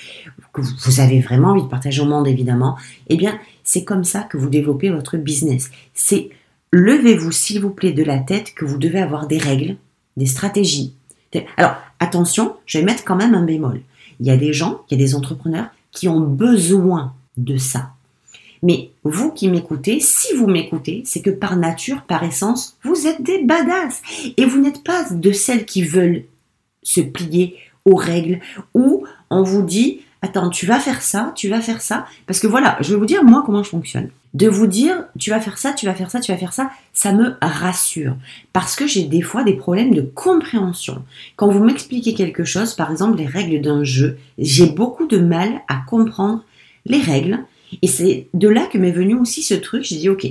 que 0.51 0.59
vous 0.59 0.99
avez 0.99 1.21
vraiment 1.21 1.51
envie 1.51 1.63
de 1.63 1.69
partager 1.69 2.01
au 2.01 2.05
monde 2.05 2.27
évidemment, 2.27 2.75
eh 3.07 3.15
bien 3.15 3.39
c'est 3.63 3.85
comme 3.85 4.03
ça 4.03 4.23
que 4.23 4.35
vous 4.35 4.49
développez 4.49 4.89
votre 4.89 5.15
business. 5.15 5.71
C'est 5.93 6.31
levez-vous 6.71 7.31
s'il 7.31 7.61
vous 7.61 7.69
plaît 7.69 7.93
de 7.93 8.03
la 8.03 8.19
tête 8.19 8.53
que 8.55 8.65
vous 8.65 8.77
devez 8.77 8.99
avoir 8.99 9.25
des 9.25 9.37
règles, 9.37 9.77
des 10.17 10.25
stratégies. 10.25 10.93
Alors 11.55 11.75
attention, 12.01 12.57
je 12.65 12.79
vais 12.79 12.83
mettre 12.83 13.05
quand 13.05 13.15
même 13.15 13.35
un 13.35 13.45
bémol. 13.45 13.79
Il 14.19 14.25
y 14.25 14.31
a 14.31 14.37
des 14.37 14.51
gens, 14.51 14.81
il 14.89 14.99
y 14.99 15.01
a 15.01 15.05
des 15.05 15.15
entrepreneurs 15.15 15.67
qui 15.91 16.09
ont 16.09 16.19
besoin 16.19 17.13
de 17.37 17.55
ça. 17.55 17.94
Mais 18.63 18.91
vous 19.03 19.31
qui 19.31 19.49
m'écoutez, 19.49 19.99
si 19.99 20.33
vous 20.35 20.47
m'écoutez, 20.47 21.03
c'est 21.05 21.21
que 21.21 21.29
par 21.29 21.57
nature, 21.57 22.03
par 22.03 22.23
essence, 22.23 22.77
vous 22.83 23.07
êtes 23.07 23.21
des 23.21 23.43
badass. 23.43 24.01
Et 24.37 24.45
vous 24.45 24.59
n'êtes 24.59 24.83
pas 24.83 25.05
de 25.09 25.31
celles 25.31 25.65
qui 25.65 25.83
veulent 25.83 26.23
se 26.83 27.01
plier 27.01 27.55
aux 27.85 27.95
règles 27.95 28.39
ou 28.73 29.05
on 29.29 29.43
vous 29.43 29.61
dit 29.61 30.01
attends, 30.21 30.49
tu 30.49 30.65
vas 30.65 30.79
faire 30.79 31.01
ça, 31.01 31.31
tu 31.35 31.49
vas 31.49 31.61
faire 31.61 31.81
ça. 31.81 32.05
Parce 32.25 32.39
que 32.39 32.47
voilà, 32.47 32.77
je 32.81 32.93
vais 32.93 32.99
vous 32.99 33.05
dire 33.05 33.23
moi 33.23 33.43
comment 33.45 33.63
je 33.63 33.69
fonctionne. 33.69 34.09
De 34.33 34.47
vous 34.47 34.67
dire 34.67 35.05
tu 35.17 35.29
vas 35.29 35.39
faire 35.39 35.57
ça, 35.57 35.73
tu 35.73 35.85
vas 35.85 35.93
faire 35.93 36.11
ça, 36.11 36.19
tu 36.19 36.31
vas 36.31 36.37
faire 36.37 36.53
ça, 36.53 36.69
ça 36.93 37.13
me 37.13 37.35
rassure. 37.41 38.17
Parce 38.51 38.75
que 38.75 38.87
j'ai 38.87 39.03
des 39.03 39.21
fois 39.21 39.43
des 39.43 39.53
problèmes 39.53 39.93
de 39.93 40.01
compréhension. 40.01 41.03
Quand 41.35 41.47
vous 41.47 41.63
m'expliquez 41.63 42.13
quelque 42.13 42.43
chose, 42.43 42.73
par 42.73 42.91
exemple 42.91 43.17
les 43.17 43.27
règles 43.27 43.61
d'un 43.61 43.83
jeu, 43.83 44.17
j'ai 44.37 44.67
beaucoup 44.67 45.07
de 45.07 45.17
mal 45.17 45.61
à 45.67 45.77
comprendre 45.87 46.43
les 46.85 47.01
règles 47.01 47.39
et 47.81 47.87
c'est 47.87 48.27
de 48.33 48.47
là 48.47 48.67
que 48.71 48.77
m'est 48.77 48.91
venu 48.91 49.15
aussi 49.15 49.43
ce 49.43 49.53
truc. 49.53 49.83
J'ai 49.83 49.97
dit, 49.97 50.09
ok, 50.09 50.27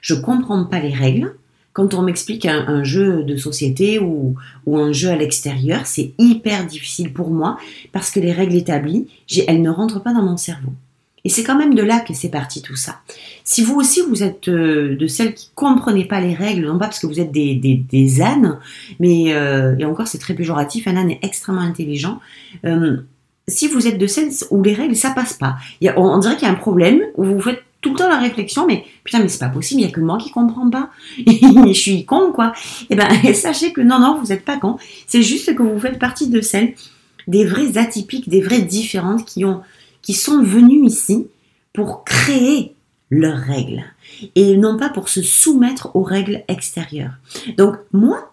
je 0.00 0.14
comprends 0.14 0.64
pas 0.64 0.80
les 0.80 0.92
règles. 0.92 1.34
Quand 1.72 1.92
on 1.92 2.00
m'explique 2.00 2.46
un, 2.46 2.84
jeu 2.84 3.22
de 3.22 3.36
société 3.36 3.98
ou, 3.98 4.34
un 4.66 4.92
jeu 4.92 5.10
à 5.10 5.16
l'extérieur, 5.16 5.86
c'est 5.86 6.14
hyper 6.18 6.64
difficile 6.64 7.12
pour 7.12 7.30
moi 7.30 7.58
parce 7.92 8.10
que 8.10 8.18
les 8.18 8.32
règles 8.32 8.54
établies, 8.54 9.08
elles 9.46 9.60
ne 9.60 9.68
rentrent 9.68 10.02
pas 10.02 10.14
dans 10.14 10.22
mon 10.22 10.38
cerveau. 10.38 10.72
Et 11.26 11.28
c'est 11.28 11.42
quand 11.42 11.58
même 11.58 11.74
de 11.74 11.82
là 11.82 11.98
que 11.98 12.14
c'est 12.14 12.28
parti 12.28 12.62
tout 12.62 12.76
ça. 12.76 13.00
Si 13.42 13.60
vous 13.60 13.74
aussi 13.74 14.00
vous 14.08 14.22
êtes 14.22 14.48
euh, 14.48 14.96
de 14.96 15.06
celles 15.08 15.34
qui 15.34 15.50
comprenez 15.56 16.04
pas 16.04 16.20
les 16.20 16.34
règles, 16.34 16.64
non 16.64 16.78
pas 16.78 16.86
parce 16.86 17.00
que 17.00 17.08
vous 17.08 17.18
êtes 17.18 17.32
des, 17.32 18.22
ânes, 18.22 18.60
mais 19.00 19.34
euh, 19.34 19.76
et 19.76 19.84
encore 19.84 20.06
c'est 20.06 20.18
très 20.18 20.34
péjoratif, 20.34 20.86
un 20.86 20.96
âne 20.96 21.10
est 21.10 21.18
extrêmement 21.22 21.62
intelligent. 21.62 22.20
Euh, 22.64 22.98
si 23.48 23.68
vous 23.68 23.86
êtes 23.86 23.98
de 23.98 24.06
celles 24.06 24.30
où 24.50 24.62
les 24.62 24.74
règles, 24.74 24.96
ça 24.96 25.10
passe 25.10 25.34
pas, 25.34 25.56
on, 25.96 26.18
dirait 26.18 26.36
qu'il 26.36 26.48
y 26.48 26.50
a 26.50 26.52
un 26.52 26.56
problème 26.56 27.02
où 27.16 27.24
vous 27.24 27.40
faites 27.40 27.62
tout 27.80 27.92
le 27.92 27.98
temps 27.98 28.08
la 28.08 28.18
réflexion, 28.18 28.66
mais 28.66 28.84
putain, 29.04 29.20
mais 29.20 29.28
c'est 29.28 29.38
pas 29.38 29.48
possible, 29.48 29.80
il 29.80 29.84
n'y 29.84 29.90
a 29.90 29.94
que 29.94 30.00
moi 30.00 30.18
qui 30.18 30.30
comprends 30.30 30.68
pas. 30.68 30.90
je 31.26 31.72
suis 31.72 32.04
con, 32.04 32.32
quoi. 32.32 32.52
Eh 32.90 32.96
ben, 32.96 33.08
sachez 33.34 33.72
que 33.72 33.80
non, 33.80 34.00
non, 34.00 34.18
vous 34.20 34.28
n'êtes 34.28 34.44
pas 34.44 34.56
con. 34.56 34.76
C'est 35.06 35.22
juste 35.22 35.54
que 35.54 35.62
vous 35.62 35.78
faites 35.78 35.98
partie 35.98 36.28
de 36.28 36.40
celles, 36.40 36.74
des 37.28 37.44
vrais 37.44 37.78
atypiques, 37.78 38.28
des 38.28 38.40
vraies 38.40 38.62
différentes 38.62 39.24
qui 39.24 39.44
ont, 39.44 39.62
qui 40.02 40.14
sont 40.14 40.42
venues 40.42 40.84
ici 40.84 41.28
pour 41.72 42.02
créer 42.04 42.74
leurs 43.10 43.38
règles 43.38 43.84
et 44.34 44.56
non 44.56 44.76
pas 44.76 44.88
pour 44.88 45.08
se 45.08 45.22
soumettre 45.22 45.94
aux 45.94 46.02
règles 46.02 46.42
extérieures. 46.48 47.14
Donc, 47.56 47.76
moi, 47.92 48.32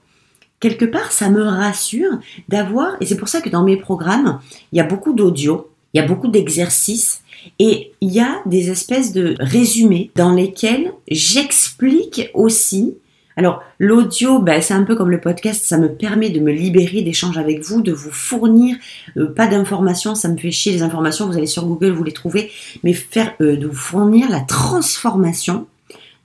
quelque 0.64 0.86
part, 0.86 1.12
ça 1.12 1.30
me 1.30 1.44
rassure 1.44 2.20
d'avoir, 2.48 2.96
et 3.02 3.06
c'est 3.06 3.18
pour 3.18 3.28
ça 3.28 3.42
que 3.42 3.50
dans 3.50 3.66
mes 3.66 3.76
programmes, 3.76 4.40
il 4.72 4.78
y 4.78 4.80
a 4.80 4.86
beaucoup 4.86 5.12
d'audio, 5.12 5.70
il 5.94 6.00
y 6.00 6.04
a 6.04 6.08
beaucoup 6.08 6.30
d'exercices, 6.30 7.22
et 7.60 7.92
il 8.00 8.12
y 8.14 8.22
a 8.22 8.42
des 8.46 8.72
espèces 8.72 9.12
de 9.12 9.36
résumés 9.42 10.10
dans 10.16 10.32
lesquels 10.32 10.94
j'explique 11.12 12.32
aussi. 12.34 12.96
Alors, 13.36 13.62
l'audio, 13.78 14.40
ben, 14.40 14.62
c'est 14.62 14.74
un 14.74 14.84
peu 14.84 14.96
comme 14.96 15.12
le 15.12 15.20
podcast, 15.20 15.66
ça 15.66 15.78
me 15.78 15.94
permet 15.94 16.30
de 16.30 16.40
me 16.40 16.54
libérer 16.54 17.02
d'échanges 17.02 17.38
avec 17.38 17.62
vous, 17.66 17.82
de 17.82 17.92
vous 17.92 18.12
fournir 18.12 18.78
euh, 19.18 19.34
pas 19.34 19.48
d'informations, 19.48 20.16
ça 20.16 20.30
me 20.30 20.38
fait 20.38 20.52
chier 20.52 20.72
les 20.72 20.82
informations, 20.82 21.28
vous 21.28 21.36
allez 21.38 21.46
sur 21.46 21.66
Google, 21.66 21.92
vous 21.92 22.06
les 22.06 22.14
trouvez, 22.14 22.52
mais 22.84 22.94
faire, 22.94 23.34
euh, 23.42 23.58
de 23.58 23.68
vous 23.68 23.76
fournir 23.76 24.30
la 24.30 24.40
transformation 24.40 25.68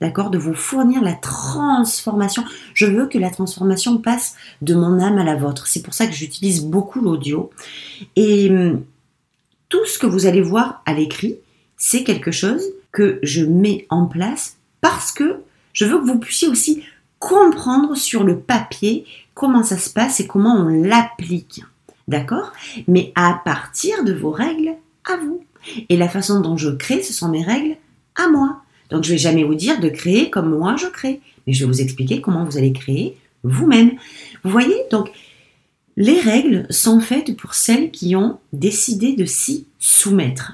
d'accord, 0.01 0.29
de 0.29 0.37
vous 0.37 0.53
fournir 0.53 1.01
la 1.01 1.13
transformation. 1.13 2.43
Je 2.73 2.85
veux 2.85 3.07
que 3.07 3.17
la 3.17 3.29
transformation 3.29 3.97
passe 3.97 4.35
de 4.61 4.75
mon 4.75 4.99
âme 4.99 5.17
à 5.17 5.23
la 5.23 5.35
vôtre. 5.35 5.67
C'est 5.67 5.83
pour 5.83 5.93
ça 5.93 6.07
que 6.07 6.13
j'utilise 6.13 6.63
beaucoup 6.63 7.01
l'audio. 7.01 7.49
Et 8.15 8.49
hum, 8.49 8.83
tout 9.69 9.85
ce 9.85 9.99
que 9.99 10.07
vous 10.07 10.25
allez 10.25 10.41
voir 10.41 10.81
à 10.85 10.93
l'écrit, 10.93 11.37
c'est 11.77 12.03
quelque 12.03 12.31
chose 12.31 12.63
que 12.91 13.19
je 13.23 13.43
mets 13.43 13.85
en 13.89 14.05
place 14.05 14.57
parce 14.81 15.11
que 15.11 15.41
je 15.73 15.85
veux 15.85 15.99
que 15.99 16.05
vous 16.05 16.19
puissiez 16.19 16.47
aussi 16.47 16.83
comprendre 17.19 17.95
sur 17.95 18.23
le 18.23 18.39
papier 18.39 19.05
comment 19.33 19.63
ça 19.63 19.77
se 19.77 19.89
passe 19.89 20.19
et 20.19 20.27
comment 20.27 20.55
on 20.55 20.67
l'applique. 20.67 21.63
D'accord? 22.07 22.51
Mais 22.87 23.11
à 23.15 23.39
partir 23.45 24.03
de 24.03 24.13
vos 24.13 24.31
règles 24.31 24.75
à 25.05 25.17
vous. 25.17 25.43
Et 25.89 25.97
la 25.97 26.09
façon 26.09 26.39
dont 26.39 26.57
je 26.57 26.69
crée, 26.69 27.03
ce 27.03 27.13
sont 27.13 27.29
mes 27.29 27.43
règles 27.43 27.77
à 28.15 28.29
moi. 28.29 28.61
Donc 28.89 29.03
je 29.03 29.09
ne 29.09 29.13
vais 29.15 29.21
jamais 29.21 29.43
vous 29.43 29.55
dire 29.55 29.79
de 29.79 29.89
créer 29.89 30.29
comme 30.29 30.49
moi 30.49 30.75
je 30.77 30.87
crée, 30.87 31.21
mais 31.45 31.53
je 31.53 31.65
vais 31.65 31.71
vous 31.71 31.81
expliquer 31.81 32.21
comment 32.21 32.43
vous 32.43 32.57
allez 32.57 32.73
créer 32.73 33.17
vous-même. 33.43 33.91
Vous 34.43 34.51
voyez 34.51 34.75
Donc 34.91 35.11
les 35.97 36.19
règles 36.19 36.65
sont 36.69 36.99
faites 37.01 37.35
pour 37.35 37.53
celles 37.53 37.91
qui 37.91 38.15
ont 38.15 38.39
décidé 38.53 39.15
de 39.15 39.25
s'y 39.25 39.67
soumettre. 39.79 40.53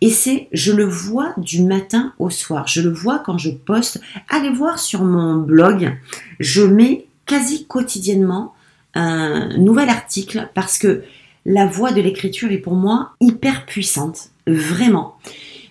Et 0.00 0.10
c'est, 0.10 0.48
je 0.52 0.72
le 0.72 0.84
vois 0.84 1.34
du 1.36 1.62
matin 1.62 2.12
au 2.18 2.30
soir. 2.30 2.66
Je 2.66 2.80
le 2.80 2.90
vois 2.90 3.20
quand 3.20 3.38
je 3.38 3.50
poste. 3.50 4.00
Allez 4.28 4.50
voir 4.50 4.78
sur 4.78 5.04
mon 5.04 5.36
blog. 5.36 5.96
Je 6.40 6.62
mets 6.62 7.06
quasi 7.26 7.64
quotidiennement 7.66 8.54
un 8.94 9.56
nouvel 9.56 9.88
article 9.88 10.50
parce 10.54 10.78
que 10.78 11.04
la 11.46 11.66
voix 11.66 11.92
de 11.92 12.00
l'écriture 12.00 12.50
est 12.52 12.58
pour 12.58 12.74
moi 12.74 13.12
hyper 13.20 13.66
puissante. 13.66 14.30
Vraiment 14.46 15.16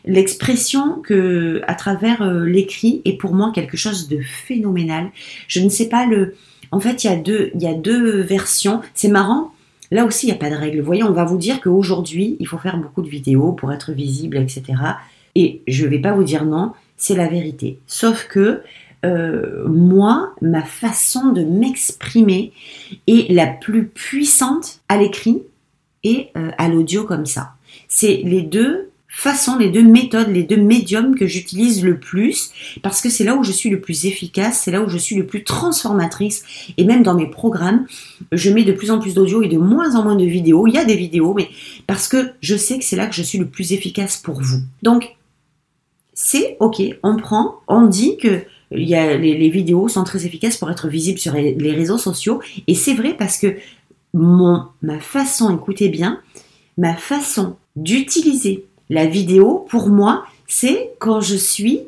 l'expression 0.05 1.01
que 1.01 1.61
à 1.67 1.75
travers 1.75 2.21
euh, 2.21 2.45
l'écrit 2.45 3.01
est 3.05 3.17
pour 3.17 3.33
moi 3.33 3.51
quelque 3.53 3.77
chose 3.77 4.07
de 4.07 4.19
phénoménal. 4.21 5.09
Je 5.47 5.59
ne 5.59 5.69
sais 5.69 5.89
pas 5.89 6.05
le. 6.05 6.35
En 6.71 6.79
fait, 6.79 7.03
il 7.03 7.07
y 7.07 7.09
a 7.13 7.15
deux, 7.15 7.51
il 7.55 7.61
y 7.61 7.67
a 7.67 7.73
deux 7.73 8.21
versions. 8.21 8.81
C'est 8.93 9.09
marrant. 9.09 9.51
Là 9.91 10.05
aussi, 10.05 10.27
il 10.27 10.29
n'y 10.29 10.35
a 10.35 10.39
pas 10.39 10.49
de 10.49 10.55
règle. 10.55 10.79
Vous 10.79 10.85
voyez, 10.85 11.03
on 11.03 11.11
va 11.11 11.25
vous 11.25 11.37
dire 11.37 11.59
qu'aujourd'hui, 11.59 12.37
il 12.39 12.47
faut 12.47 12.57
faire 12.57 12.77
beaucoup 12.77 13.01
de 13.01 13.09
vidéos 13.09 13.51
pour 13.51 13.73
être 13.73 13.91
visible, 13.91 14.37
etc. 14.37 14.63
Et 15.35 15.61
je 15.67 15.85
ne 15.85 15.89
vais 15.89 15.99
pas 15.99 16.13
vous 16.13 16.23
dire 16.23 16.45
non, 16.45 16.71
c'est 16.95 17.15
la 17.15 17.27
vérité. 17.27 17.79
Sauf 17.87 18.27
que 18.27 18.61
euh, 19.03 19.67
moi, 19.67 20.33
ma 20.41 20.63
façon 20.63 21.31
de 21.31 21.43
m'exprimer 21.43 22.53
est 23.07 23.31
la 23.31 23.47
plus 23.47 23.87
puissante 23.87 24.79
à 24.87 24.97
l'écrit 24.97 25.43
et 26.03 26.29
euh, 26.37 26.51
à 26.57 26.69
l'audio 26.69 27.03
comme 27.03 27.25
ça. 27.25 27.53
C'est 27.87 28.21
les 28.23 28.41
deux 28.41 28.90
façons, 29.13 29.57
les 29.57 29.69
deux 29.69 29.83
méthodes, 29.83 30.29
les 30.29 30.43
deux 30.43 30.57
médiums 30.57 31.15
que 31.15 31.27
j'utilise 31.27 31.83
le 31.83 31.99
plus, 31.99 32.51
parce 32.81 33.01
que 33.01 33.09
c'est 33.09 33.25
là 33.25 33.35
où 33.35 33.43
je 33.43 33.51
suis 33.51 33.69
le 33.69 33.81
plus 33.81 34.05
efficace, 34.05 34.61
c'est 34.63 34.71
là 34.71 34.81
où 34.81 34.87
je 34.87 34.97
suis 34.97 35.17
le 35.17 35.27
plus 35.27 35.43
transformatrice, 35.43 36.43
et 36.77 36.85
même 36.85 37.03
dans 37.03 37.13
mes 37.13 37.29
programmes, 37.29 37.85
je 38.31 38.49
mets 38.49 38.63
de 38.63 38.71
plus 38.71 38.89
en 38.89 38.99
plus 38.99 39.13
d'audio 39.13 39.43
et 39.43 39.49
de 39.49 39.57
moins 39.57 39.95
en 39.95 40.03
moins 40.03 40.15
de 40.15 40.23
vidéos. 40.23 40.65
Il 40.65 40.73
y 40.73 40.77
a 40.77 40.85
des 40.85 40.95
vidéos, 40.95 41.33
mais 41.33 41.49
parce 41.87 42.07
que 42.07 42.31
je 42.39 42.55
sais 42.55 42.79
que 42.79 42.85
c'est 42.85 42.95
là 42.95 43.05
que 43.05 43.13
je 43.13 43.21
suis 43.21 43.37
le 43.37 43.47
plus 43.47 43.73
efficace 43.73 44.15
pour 44.15 44.41
vous. 44.41 44.61
Donc, 44.81 45.17
c'est 46.13 46.55
ok, 46.61 46.81
on 47.03 47.17
prend, 47.17 47.55
on 47.67 47.87
dit 47.87 48.15
que 48.15 48.41
il 48.73 48.87
y 48.87 48.95
a, 48.95 49.17
les, 49.17 49.49
vidéos 49.49 49.89
sont 49.89 50.05
très 50.05 50.25
efficaces 50.25 50.55
pour 50.55 50.71
être 50.71 50.87
visibles 50.87 51.19
sur 51.19 51.33
les 51.33 51.73
réseaux 51.73 51.97
sociaux, 51.97 52.41
et 52.67 52.75
c'est 52.75 52.93
vrai 52.93 53.13
parce 53.17 53.37
que 53.37 53.57
mon, 54.13 54.63
ma 54.81 55.01
façon, 55.01 55.53
écoutez 55.53 55.89
bien, 55.89 56.21
ma 56.77 56.95
façon 56.95 57.57
d'utiliser 57.75 58.65
la 58.91 59.05
vidéo, 59.05 59.65
pour 59.69 59.89
moi, 59.89 60.25
c'est 60.47 60.91
quand 60.99 61.21
je 61.21 61.35
suis, 61.35 61.79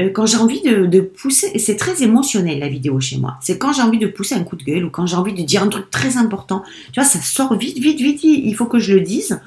euh, 0.00 0.10
quand 0.10 0.26
j'ai 0.26 0.38
envie 0.38 0.60
de, 0.60 1.00
pousser, 1.00 1.50
et 1.54 1.60
c'est 1.60 1.76
très 1.76 2.02
émotionnel 2.02 2.58
la 2.58 2.68
vidéo 2.68 2.98
chez 2.98 3.16
moi, 3.16 3.38
c'est 3.40 3.58
quand 3.58 3.72
j'ai 3.72 3.80
envie 3.80 3.98
de 3.98 4.08
pousser 4.08 4.34
un 4.34 4.42
coup 4.42 4.56
de 4.56 4.64
gueule 4.64 4.84
ou 4.84 4.90
quand 4.90 5.06
j'ai 5.06 5.14
envie 5.14 5.32
de 5.32 5.42
dire 5.42 5.62
un 5.62 5.68
truc 5.68 5.88
très 5.88 6.16
important. 6.16 6.64
Tu 6.92 7.00
vois, 7.00 7.08
ça 7.08 7.20
sort 7.20 7.56
vite, 7.56 7.78
vite, 7.78 8.00
vite, 8.00 8.24
il 8.24 8.52
faut 8.56 8.66
que 8.66 8.80
je 8.80 8.92
le 8.92 9.02
dise. 9.02 9.40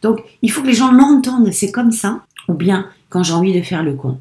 Donc, 0.00 0.20
il 0.40 0.50
faut 0.50 0.62
que 0.62 0.68
les 0.68 0.74
gens 0.74 0.90
l'entendent, 0.90 1.52
c'est 1.52 1.70
comme 1.70 1.92
ça. 1.92 2.22
Ou 2.48 2.54
bien, 2.54 2.88
quand 3.10 3.22
j'ai 3.22 3.34
envie 3.34 3.52
de 3.52 3.60
faire 3.60 3.82
le 3.82 3.92
con. 3.92 4.18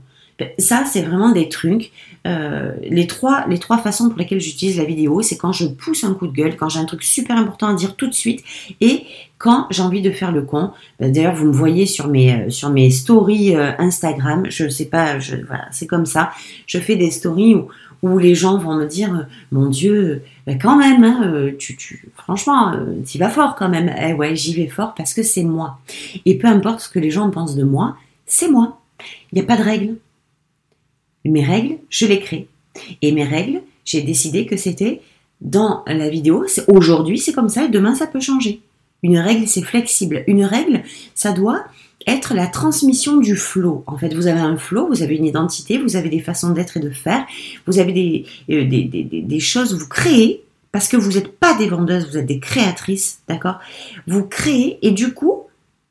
Ça, 0.60 0.84
c'est 0.86 1.02
vraiment 1.02 1.32
des 1.32 1.50
trucs. 1.50 1.92
Euh, 2.28 2.74
les, 2.84 3.08
trois, 3.08 3.46
façons 3.82 4.10
pour 4.10 4.20
lesquelles 4.20 4.42
j'utilise 4.42 4.78
la 4.78 4.84
vidéo, 4.84 5.22
c'est 5.22 5.38
quand 5.38 5.52
je 5.52 5.66
pousse 5.66 6.04
un 6.04 6.14
coup 6.14 6.28
de 6.28 6.34
gueule, 6.34 6.56
quand 6.56 6.70
j'ai 6.70 6.80
un 6.80 6.86
truc 6.86 7.04
super 7.04 7.38
important 7.38 7.68
à 7.68 7.74
dire 7.74 7.96
tout 7.96 8.08
de 8.08 8.14
suite, 8.14 8.44
et 8.82 9.04
quand 9.38 9.68
j'ai 9.72 9.82
envie 9.82 10.02
de 10.02 10.12
faire 10.12 10.32
le 10.32 10.42
con. 10.42 10.72
Ben, 11.00 11.12
d'ailleurs, 11.12 11.36
vous 11.36 11.48
me 11.48 11.54
voyez 11.54 11.86
sur 11.86 12.08
mes, 12.08 12.34
euh, 12.34 12.90
stories 12.90 13.56
euh, 13.56 13.72
Instagram, 13.80 14.46
je 14.50 14.68
sais 14.68 14.86
pas, 14.86 15.18
c'est 15.72 15.88
comme 15.88 16.06
ça. 16.06 16.32
Je 16.66 16.80
fais 16.80 16.96
des 16.96 17.12
stories 17.12 17.56
où, 18.04 18.20
les 18.20 18.36
gens 18.36 18.58
vont 18.58 18.76
me 18.76 18.86
dire, 18.86 19.28
mon 19.52 19.68
Dieu, 19.68 20.22
ben 20.46 20.60
quand 20.60 20.78
même, 20.78 21.04
hein, 21.04 21.52
tu, 21.58 21.76
tu, 21.76 22.10
franchement, 22.16 22.74
tu 23.06 23.18
vas 23.18 23.30
fort 23.30 23.56
quand 23.56 23.70
même. 23.70 23.92
Eh 24.00 24.14
ouais, 24.14 24.36
j'y 24.36 24.54
vais 24.54 24.68
fort 24.68 24.94
parce 24.96 25.16
que 25.16 25.24
c'est 25.24 25.44
moi. 25.44 25.80
Et 26.26 26.38
peu 26.38 26.48
importe 26.48 26.82
ce 26.82 26.90
que 26.90 27.00
les 27.00 27.10
gens 27.10 27.30
pensent 27.32 27.56
de 27.56 27.64
moi, 27.64 27.98
c'est 28.28 28.50
moi. 28.50 28.80
Il 29.32 29.40
n'y 29.40 29.42
a 29.42 29.46
pas 29.46 29.58
de 29.58 29.64
règle. 29.64 29.96
Mes 31.28 31.44
règles, 31.44 31.78
je 31.90 32.06
les 32.06 32.20
crée. 32.20 32.48
Et 33.02 33.12
mes 33.12 33.24
règles, 33.24 33.62
j'ai 33.86 34.02
décidé 34.02 34.46
que 34.46 34.58
c'était 34.58 35.02
dans 35.42 35.84
la 35.88 36.10
vidéo, 36.10 36.46
aujourd'hui 36.68 37.20
c'est 37.20 37.34
comme 37.34 37.50
ça 37.50 37.66
et 37.66 37.70
demain 37.70 37.94
ça 37.96 38.08
peut 38.08 38.20
changer. 38.20 38.62
Une 39.04 39.20
règle, 39.20 39.48
c'est 39.48 39.62
flexible. 39.62 40.24
Une 40.28 40.44
règle, 40.44 40.82
ça 41.14 41.32
doit 41.32 41.66
être 42.08 42.34
la 42.34 42.48
transmission 42.48 43.18
du 43.18 43.36
flow. 43.36 43.84
En 43.86 43.98
fait, 43.98 44.14
vous 44.14 44.28
avez 44.28 44.40
un 44.40 44.58
flow, 44.58 44.88
vous 44.88 45.04
avez 45.04 45.16
une 45.16 45.26
identité, 45.26 45.78
vous 45.78 45.96
avez 45.96 46.10
des 46.10 46.20
façons 46.20 46.52
d'être 46.52 46.78
et 46.78 46.80
de 46.80 46.90
faire, 46.90 47.26
vous 47.68 47.80
avez 47.80 47.94
des, 47.94 48.26
euh, 48.50 49.40
choses, 49.40 49.78
vous 49.78 49.88
créez, 49.88 50.44
parce 50.72 50.88
que 50.88 50.98
vous 50.98 51.12
n'êtes 51.14 51.38
pas 51.38 51.54
des 51.56 51.68
vendeuses, 51.68 52.10
vous 52.10 52.18
êtes 52.18 52.26
des 52.26 52.40
créatrices, 52.40 53.20
d'accord? 53.28 53.60
Vous 54.08 54.24
créez 54.24 54.80
et 54.82 54.92
du 54.92 55.14
coup, 55.14 55.44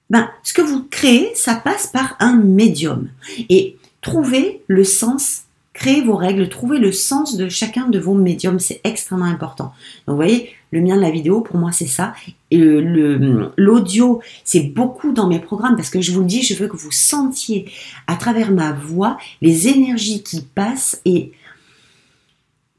ben, 0.09 0.29
ce 0.43 0.53
que 0.53 0.63
vous 0.63 0.85
créez, 0.91 1.31
ça 1.35 1.55
passe 1.55 1.89
par 1.89 2.17
un 2.21 2.37
médium. 2.37 3.09
Et 3.49 3.76
Trouvez 4.07 4.63
le 4.69 4.85
sens, 4.85 5.47
créez 5.73 6.01
vos 6.01 6.15
règles, 6.15 6.49
trouvez 6.49 6.79
le 6.79 6.93
sens 6.93 7.37
de 7.37 7.49
chacun 7.49 7.89
de 7.89 7.99
vos 7.99 8.15
médiums, 8.15 8.61
c'est 8.61 8.81
extrêmement 8.85 9.25
important. 9.25 9.73
Donc 10.07 10.15
vous 10.15 10.15
voyez, 10.15 10.53
le 10.71 10.81
mien 10.81 10.95
de 10.95 11.01
la 11.01 11.11
vidéo, 11.11 11.41
pour 11.41 11.57
moi, 11.57 11.73
c'est 11.73 11.89
ça. 11.89 12.15
L'audio, 12.53 14.21
c'est 14.45 14.61
beaucoup 14.61 15.11
dans 15.13 15.27
mes 15.27 15.41
programmes 15.41 15.75
parce 15.75 15.91
que 15.91 16.01
je 16.01 16.13
vous 16.13 16.21
le 16.21 16.27
dis, 16.27 16.43
je 16.43 16.55
veux 16.55 16.69
que 16.69 16.77
vous 16.77 16.93
sentiez 16.93 17.69
à 18.07 18.15
travers 18.15 18.53
ma 18.53 18.71
voix 18.71 19.19
les 19.43 19.67
énergies 19.67 20.23
qui 20.23 20.43
passent 20.43 21.03
et 21.05 21.33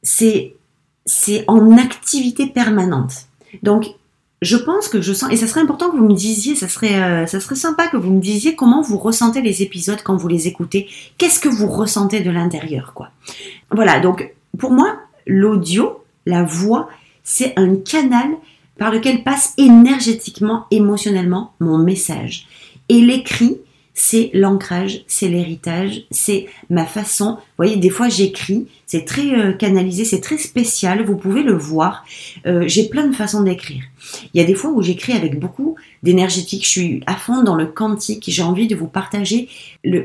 c'est 0.01 0.53
en 1.47 1.77
activité 1.77 2.47
permanente. 2.47 3.27
Donc, 3.63 3.87
je 4.41 4.55
pense 4.55 4.87
que 4.87 5.01
je 5.01 5.13
sens, 5.13 5.31
et 5.31 5.35
ça 5.35 5.47
serait 5.47 5.61
important 5.61 5.89
que 5.89 5.97
vous 5.97 6.07
me 6.07 6.13
disiez, 6.13 6.55
ça 6.55 6.67
serait, 6.67 7.01
euh, 7.01 7.25
ça 7.25 7.39
sympa 7.39 7.87
que 7.87 7.97
vous 7.97 8.11
me 8.11 8.21
disiez 8.21 8.55
comment 8.55 8.81
vous 8.81 8.97
ressentez 8.97 9.41
les 9.41 9.63
épisodes 9.63 10.01
quand 10.03 10.15
vous 10.15 10.27
les 10.27 10.47
écoutez. 10.47 10.87
Qu'est-ce 11.17 11.39
que 11.39 11.49
vous 11.49 11.67
ressentez 11.67 12.19
de 12.19 12.29
l'intérieur, 12.29 12.93
quoi? 12.93 13.09
Voilà, 13.71 13.99
donc 13.99 14.31
pour 14.59 14.71
moi, 14.71 14.99
l'audio, 15.25 16.03
la 16.25 16.43
voix, 16.43 16.87
c'est 17.23 17.53
un 17.57 17.75
canal 17.77 18.29
par 18.77 18.91
lequel 18.91 19.23
passe 19.23 19.53
énergétiquement, 19.57 20.65
émotionnellement 20.69 21.53
mon 21.59 21.79
message. 21.79 22.47
Et 22.89 23.01
l'écrit, 23.01 23.57
c'est 23.99 24.29
l'ancrage, 24.31 25.03
c'est 25.07 25.27
l'héritage, 25.27 26.03
c'est 26.11 26.45
ma 26.69 26.85
façon. 26.85 27.31
Vous 27.31 27.41
voyez, 27.57 27.77
des 27.77 27.89
fois 27.89 28.09
j'écris, 28.09 28.67
c'est 28.85 29.05
très 29.05 29.33
euh, 29.33 29.53
canalisé, 29.53 30.05
c'est 30.05 30.21
très 30.21 30.37
spécial, 30.37 31.03
vous 31.03 31.17
pouvez 31.17 31.41
le 31.41 31.53
voir. 31.57 32.05
Euh, 32.45 32.67
j'ai 32.67 32.89
plein 32.89 33.07
de 33.07 33.15
façons 33.15 33.41
d'écrire. 33.41 33.81
Il 34.35 34.39
y 34.39 34.43
a 34.43 34.45
des 34.45 34.53
fois 34.53 34.69
où 34.69 34.83
j'écris 34.83 35.13
avec 35.13 35.39
beaucoup 35.39 35.77
d'énergétique, 36.03 36.63
je 36.63 36.69
suis 36.69 37.03
à 37.07 37.15
fond 37.15 37.41
dans 37.41 37.55
le 37.55 37.65
quantique, 37.65 38.25
j'ai 38.27 38.43
envie 38.43 38.67
de 38.67 38.75
vous 38.75 38.87
partager 38.87 39.49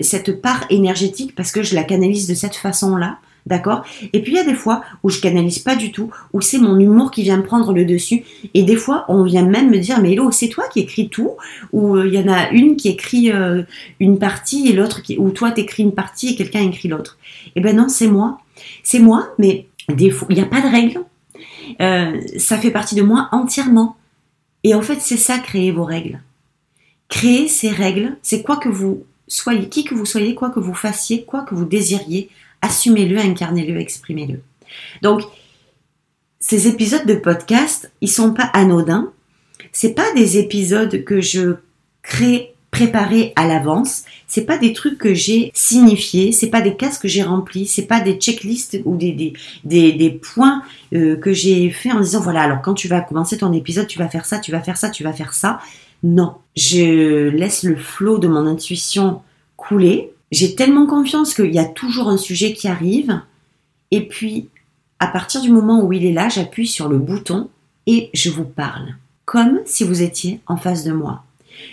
cette 0.01 0.41
part 0.41 0.65
énergétique 0.71 1.35
parce 1.35 1.53
que 1.53 1.63
je 1.63 1.75
la 1.75 1.85
canalise 1.85 2.27
de 2.27 2.35
cette 2.35 2.57
façon-là. 2.57 3.19
D'accord? 3.45 3.85
Et 4.13 4.23
puis 4.23 4.33
il 4.33 4.37
y 4.37 4.41
a 4.41 4.45
des 4.45 4.55
fois 4.55 4.83
où 5.03 5.11
je 5.11 5.21
canalise 5.21 5.59
pas 5.59 5.75
du 5.75 5.91
tout, 5.91 6.11
où 6.33 6.41
c'est 6.41 6.59
mon 6.59 6.79
humour 6.79 7.11
qui 7.11 7.23
vient 7.23 7.41
prendre 7.41 7.73
le 7.73 7.85
dessus. 7.85 8.25
Et 8.55 8.63
des 8.63 8.77
fois, 8.77 9.05
on 9.09 9.25
vient 9.25 9.45
même 9.45 9.71
me 9.71 9.79
dire, 9.79 10.01
mais 10.01 10.13
Hello, 10.13 10.31
c'est 10.31 10.49
toi 10.49 10.65
qui 10.73 10.81
écris 10.81 11.09
tout? 11.09 11.33
Ou 11.73 11.97
euh, 11.97 12.07
il 12.07 12.15
y 12.15 12.19
en 12.19 12.33
a 12.33 12.51
une 12.51 12.77
qui 12.77 12.89
écrit 12.89 13.33
euh, 13.33 13.63
une 13.99 14.19
partie 14.19 14.69
et 14.69 14.73
l'autre 14.73 15.03
qui... 15.03 15.19
Ou 15.19 15.31
toi, 15.31 15.51
t'écris 15.51 15.83
une 15.83 15.95
partie 15.95 16.29
et 16.29 16.37
quelqu'un 16.37 16.61
écrit 16.61 16.89
l'autre. 16.89 17.19
Eh 17.57 17.61
ben 17.61 17.75
non, 17.77 17.89
c'est 17.89 18.07
moi. 18.07 18.39
C'est 18.85 19.01
moi, 19.01 19.29
mais 19.39 19.67
des 19.89 20.11
fois, 20.11 20.29
il 20.31 20.37
n'y 20.37 20.43
a 20.43 20.47
pas 20.47 20.61
de 20.61 20.69
règle. 20.69 21.01
Euh, 21.81 22.21
ça 22.39 22.59
fait 22.59 22.71
partie 22.71 22.95
de 22.95 23.03
moi 23.03 23.29
entièrement. 23.33 23.97
Et 24.65 24.75
en 24.75 24.83
fait, 24.83 25.01
c'est 25.01 25.17
ça, 25.17 25.39
créer 25.39 25.73
vos 25.73 25.85
règles. 25.85 26.21
Créer 27.09 27.49
ces 27.49 27.71
règles, 27.71 28.17
c'est 28.23 28.43
quoi 28.43 28.57
que 28.57 28.69
vous 28.69 29.05
soyez, 29.27 29.69
qui 29.69 29.85
que 29.85 29.95
vous 29.95 30.07
soyez, 30.07 30.35
quoi 30.35 30.51
que 30.51 30.61
vous 30.61 30.75
fassiez, 30.75 31.25
quoi 31.25 31.43
que 31.43 31.55
vous 31.55 31.65
désiriez, 31.65 32.29
assumez-le, 32.63 33.19
incarnez-le, 33.19 33.79
exprimez-le. 33.79 34.41
Donc, 35.03 35.23
ces 36.41 36.67
épisodes 36.67 37.07
de 37.07 37.15
podcast, 37.15 37.91
ils 38.01 38.11
sont 38.11 38.33
pas 38.33 38.51
anodins. 38.55 39.13
C'est 39.73 39.95
pas 39.95 40.13
des 40.15 40.39
épisodes 40.39 41.05
que 41.05 41.21
je 41.21 41.57
crée 42.03 42.53
préparés 42.73 43.33
à 43.37 43.47
l'avance. 43.47 44.05
C'est 44.27 44.45
pas 44.45 44.59
des 44.59 44.73
trucs 44.73 44.99
que 44.99 45.15
j'ai 45.15 45.53
signifiés. 45.55 46.33
C'est 46.33 46.51
pas 46.51 46.63
des 46.63 46.75
cases 46.75 46.99
que 46.99 47.07
j'ai 47.07 47.23
remplis. 47.23 47.67
C'est 47.67 47.87
pas 47.87 48.01
des 48.01 48.15
checklists 48.15 48.81
ou 48.85 48.97
des, 48.97 49.35
des, 49.65 49.93
des, 49.93 50.11
points 50.11 50.63
euh, 50.95 51.17
que 51.17 51.33
j'ai 51.33 51.71
fait 51.71 51.93
en 51.93 52.01
disant 52.01 52.21
voilà, 52.21 52.43
alors 52.43 52.63
quand 52.63 52.75
tu 52.75 52.89
vas 52.89 53.03
commencer 53.03 53.39
ton 53.39 53.53
épisode, 53.53 53.87
tu 53.87 53.99
vas 53.99 54.09
faire 54.09 54.25
ça, 54.25 54.39
tu 54.39 54.51
vas 54.51 54.63
faire 54.63 54.77
ça, 54.77 54.91
tu 54.91 55.05
vas 55.05 55.13
faire 55.13 55.35
ça. 55.35 55.61
Non. 56.03 56.35
Je 56.57 57.29
laisse 57.29 57.63
le 57.63 57.77
flot 57.77 58.19
de 58.19 58.27
mon 58.27 58.47
intuition 58.47 59.21
couler 59.57 60.13
j'ai 60.33 60.55
tellement 60.55 60.87
confiance 60.87 61.35
qu'il 61.35 61.55
y 61.55 61.59
a 61.59 61.65
toujours 61.65 62.09
un 62.09 62.17
sujet 62.17 62.55
qui 62.55 62.67
arrive. 62.67 63.21
Et 63.91 64.09
puis, 64.09 64.49
à 64.99 65.07
partir 65.07 65.43
du 65.43 65.51
moment 65.51 65.85
où 65.85 65.93
il 65.93 66.05
est 66.05 66.13
là, 66.13 66.29
j'appuie 66.29 66.67
sur 66.67 66.89
le 66.89 66.99
bouton 66.99 67.51
et 67.87 68.11
je 68.15 68.31
vous 68.31 68.45
parle. 68.45 68.95
Comme 69.27 69.61
si 69.67 69.85
vous 69.85 70.03
étiez 70.03 70.41
en 70.47 70.57
face 70.57 70.85
de 70.85 70.93
moi. 70.93 71.23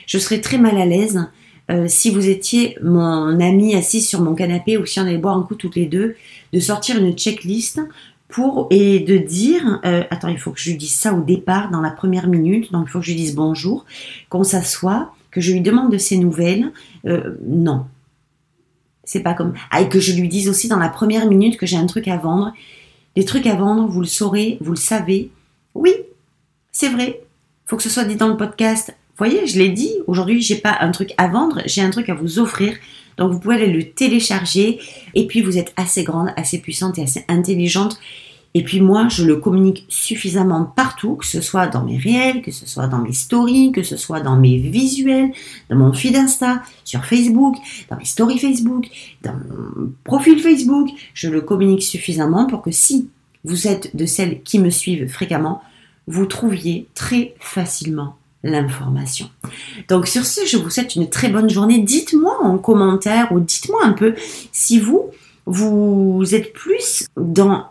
Je 0.06 0.18
serais 0.18 0.42
très 0.42 0.58
mal 0.58 0.78
à 0.78 0.86
l'aise 0.86 1.28
euh, 1.72 1.86
si 1.88 2.10
vous 2.10 2.28
étiez 2.28 2.78
mon 2.84 3.40
ami 3.40 3.76
assis 3.76 4.02
sur 4.02 4.22
mon 4.22 4.36
canapé 4.36 4.78
ou 4.78 4.86
si 4.86 5.00
on 5.00 5.04
allait 5.04 5.18
boire 5.18 5.38
un 5.38 5.44
coup 5.44 5.56
toutes 5.56 5.76
les 5.76 5.86
deux, 5.86 6.16
de 6.52 6.60
sortir 6.60 6.98
une 6.98 7.14
checklist 7.14 7.80
pour 8.28 8.68
et 8.70 9.00
de 9.00 9.18
dire 9.18 9.80
euh, 9.86 10.04
attends 10.12 10.28
il 10.28 10.38
faut 10.38 10.52
que 10.52 10.60
je 10.60 10.70
lui 10.70 10.78
dise 10.78 10.96
ça 10.96 11.14
au 11.14 11.22
départ 11.22 11.72
dans 11.72 11.82
la 11.82 11.90
première 11.90 12.28
minute 12.28 12.72
donc 12.72 12.86
il 12.88 12.92
faut 12.92 13.00
que 13.00 13.06
je 13.06 13.12
lui 13.12 13.18
dise 13.18 13.36
bonjour 13.36 13.86
qu'on 14.30 14.44
s'assoit 14.44 15.14
que 15.32 15.42
je 15.42 15.52
lui 15.52 15.62
demande 15.62 15.92
de 15.92 15.98
ses 15.98 16.18
nouvelles 16.18 16.72
euh, 17.08 17.36
non 17.44 17.86
c'est 19.10 19.22
pas 19.22 19.34
comme. 19.34 19.56
Ah, 19.72 19.82
et 19.82 19.90
que 19.90 20.00
je 20.00 20.14
lui 20.14 20.28
dise 20.28 20.50
aussi 20.50 20.68
dans 20.68 20.78
la 20.78 20.88
première 20.88 21.26
minute 21.26 21.58
que 21.58 21.66
j'ai 21.66 21.78
un 21.78 21.88
truc 21.88 22.08
à 22.08 22.18
vendre. 22.18 22.54
Les 23.16 23.26
trucs 23.26 23.48
à 23.48 23.56
vendre, 23.56 23.88
vous 23.88 24.02
le 24.02 24.06
saurez, 24.06 24.60
vous 24.62 24.70
le 24.70 24.78
savez. 24.78 25.32
Oui, 25.74 25.96
c'est 26.72 26.90
vrai. 26.90 27.20
Faut 27.66 27.76
que 27.76 27.82
ce 27.82 27.90
soit 27.90 28.04
dit 28.04 28.18
dans 28.18 28.28
le 28.28 28.38
podcast. 28.38 28.94
Vous 28.96 29.26
voyez, 29.26 29.48
je 29.48 29.58
l'ai 29.58 29.70
dit. 29.70 29.92
Aujourd'hui, 30.06 30.44
j'ai 30.44 30.58
pas 30.58 30.78
un 30.82 30.92
truc 30.92 31.16
à 31.18 31.28
vendre, 31.28 31.64
j'ai 31.66 31.82
un 31.82 31.90
truc 31.90 32.08
à 32.10 32.14
vous 32.14 32.38
offrir. 32.38 32.76
Donc, 33.18 33.32
vous 33.32 33.40
pouvez 33.40 33.56
aller 33.56 33.74
le 33.74 33.90
télécharger. 33.90 34.80
Et 35.16 35.26
puis, 35.26 35.42
vous 35.42 35.58
êtes 35.58 35.74
assez 35.76 36.04
grande, 36.04 36.30
assez 36.38 36.60
puissante 36.60 37.00
et 37.00 37.02
assez 37.02 37.26
intelligente 37.28 38.00
et 38.56 38.64
puis 38.64 38.82
moi, 38.82 39.08
je 39.10 39.24
le 39.24 39.36
communique 39.36 39.86
suffisamment 39.90 40.64
partout, 40.64 41.16
que 41.16 41.26
ce 41.26 41.40
soit 41.40 41.68
dans 41.68 41.84
mes 41.84 41.98
réels, 41.98 42.42
que 42.42 42.52
ce 42.52 42.66
soit 42.66 42.88
dans 42.88 43.00
mes 43.00 43.14
stories, 43.14 43.72
que 43.72 43.84
ce 43.84 43.96
soit 43.96 44.22
dans 44.22 44.38
mes 44.38 44.58
visuels, 44.58 45.32
dans 45.70 45.76
mon 45.76 45.94
feed 45.94 46.16
Insta, 46.16 46.64
sur 46.84 47.06
Facebook, 47.06 47.56
dans 47.90 47.98
mes 47.98 48.06
stories 48.06 48.40
Facebook, 48.40 48.88
dans 49.22 49.34
mon 49.34 49.92
profil 50.04 50.40
Facebook. 50.40 50.90
Je 51.14 51.30
le 51.30 51.42
communique 51.42 51.84
suffisamment 51.84 52.48
pour 52.48 52.64
que 52.64 52.72
si 52.72 53.10
vous 53.44 53.68
êtes 53.68 53.96
de 53.96 54.06
celles 54.06 54.42
qui 54.42 54.58
me 54.58 54.72
suivent 54.72 55.08
fréquemment, 55.08 55.62
vous 56.08 56.26
trouviez 56.26 56.88
très 56.96 57.36
facilement 57.40 58.16
l'information. 58.44 59.30
Donc 59.90 60.08
sur 60.08 60.26
ce, 60.26 60.46
je 60.48 60.58
vous 60.58 60.72
souhaite 60.72 60.96
une 60.96 61.10
très 61.10 61.30
bonne 61.30 61.50
journée. 61.50 61.80
Dites-moi 61.80 62.36
en 62.42 62.58
commentaire 62.58 63.32
ou 63.32 63.40
dites-moi 63.40 63.82
un 63.84 63.94
peu 63.94 64.16
si 64.52 64.80
vous, 64.80 65.12
vous 65.46 66.34
êtes 66.34 66.52
plus 66.54 67.06
dans 67.16 67.66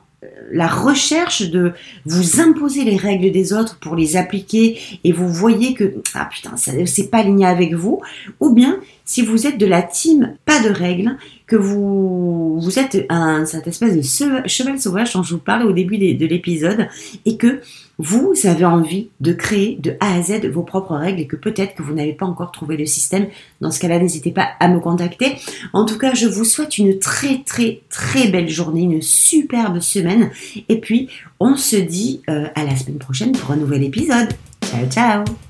la 0.51 0.67
recherche 0.67 1.43
de 1.43 1.73
vous 2.05 2.41
imposer 2.41 2.83
les 2.83 2.97
règles 2.97 3.31
des 3.31 3.53
autres 3.53 3.79
pour 3.79 3.95
les 3.95 4.17
appliquer 4.17 4.79
et 5.05 5.13
vous 5.13 5.29
voyez 5.29 5.75
que 5.75 5.95
ah 6.15 6.29
putain 6.33 6.57
ça 6.57 6.73
c'est 6.87 7.09
pas 7.09 7.19
aligné 7.19 7.47
avec 7.47 7.75
vous 7.75 8.03
ou 8.41 8.53
bien 8.53 8.81
si 9.09 9.23
vous 9.23 9.47
êtes 9.47 9.59
de 9.59 9.67
la 9.67 9.83
team 9.83 10.35
pas 10.45 10.63
de 10.63 10.69
règles 10.69 11.17
que 11.47 11.57
vous 11.57 12.61
vous 12.61 12.79
êtes 12.79 13.07
un 13.09 13.47
cette 13.47 13.67
espèce 13.67 13.97
de 13.97 14.47
cheval 14.47 14.79
sauvage 14.79 15.15
dont 15.15 15.23
je 15.23 15.35
vous 15.35 15.41
parlais 15.41 15.65
au 15.65 15.73
début 15.73 15.97
de 15.97 16.27
l'épisode 16.27 16.89
et 17.25 17.37
que 17.39 17.61
vous 17.99 18.35
avez 18.45 18.65
envie 18.65 19.09
de 19.21 19.33
créer 19.33 19.77
de 19.81 19.97
A 20.01 20.15
à 20.15 20.23
Z 20.23 20.47
vos 20.53 20.63
propres 20.63 20.95
règles 20.95 21.21
et 21.21 21.27
que 21.27 21.37
peut-être 21.37 21.75
que 21.75 21.83
vous 21.83 21.95
n'avez 21.95 22.13
pas 22.13 22.27
encore 22.27 22.53
trouvé 22.53 22.77
le 22.77 22.87
système. 22.87 23.27
Dans 23.61 23.73
ce 23.73 23.81
cas-là, 23.81 23.99
n'hésitez 23.99 24.31
pas 24.31 24.51
à 24.61 24.69
me 24.69 24.79
contacter. 24.79 25.37
En 25.73 25.85
tout 25.85 25.99
cas, 25.99 26.15
je 26.15 26.27
vous 26.27 26.45
souhaite 26.45 26.79
une 26.79 26.99
très 26.99 27.43
très 27.45 27.81
très 27.89 28.29
belle 28.29 28.49
journée, 28.49 28.83
une 28.83 29.03
superbe 29.03 29.81
semaine. 29.81 30.31
Et 30.69 30.81
puis, 30.81 31.09
on 31.41 31.57
se 31.57 31.77
dit 31.77 32.23
euh, 32.29 32.47
à 32.55 32.65
la 32.65 32.77
semaine 32.77 32.99
prochaine 32.99 33.33
pour 33.33 33.51
un 33.51 33.57
nouvel 33.57 33.83
épisode. 33.83 34.29
Ciao 34.63 34.87
ciao 34.89 35.48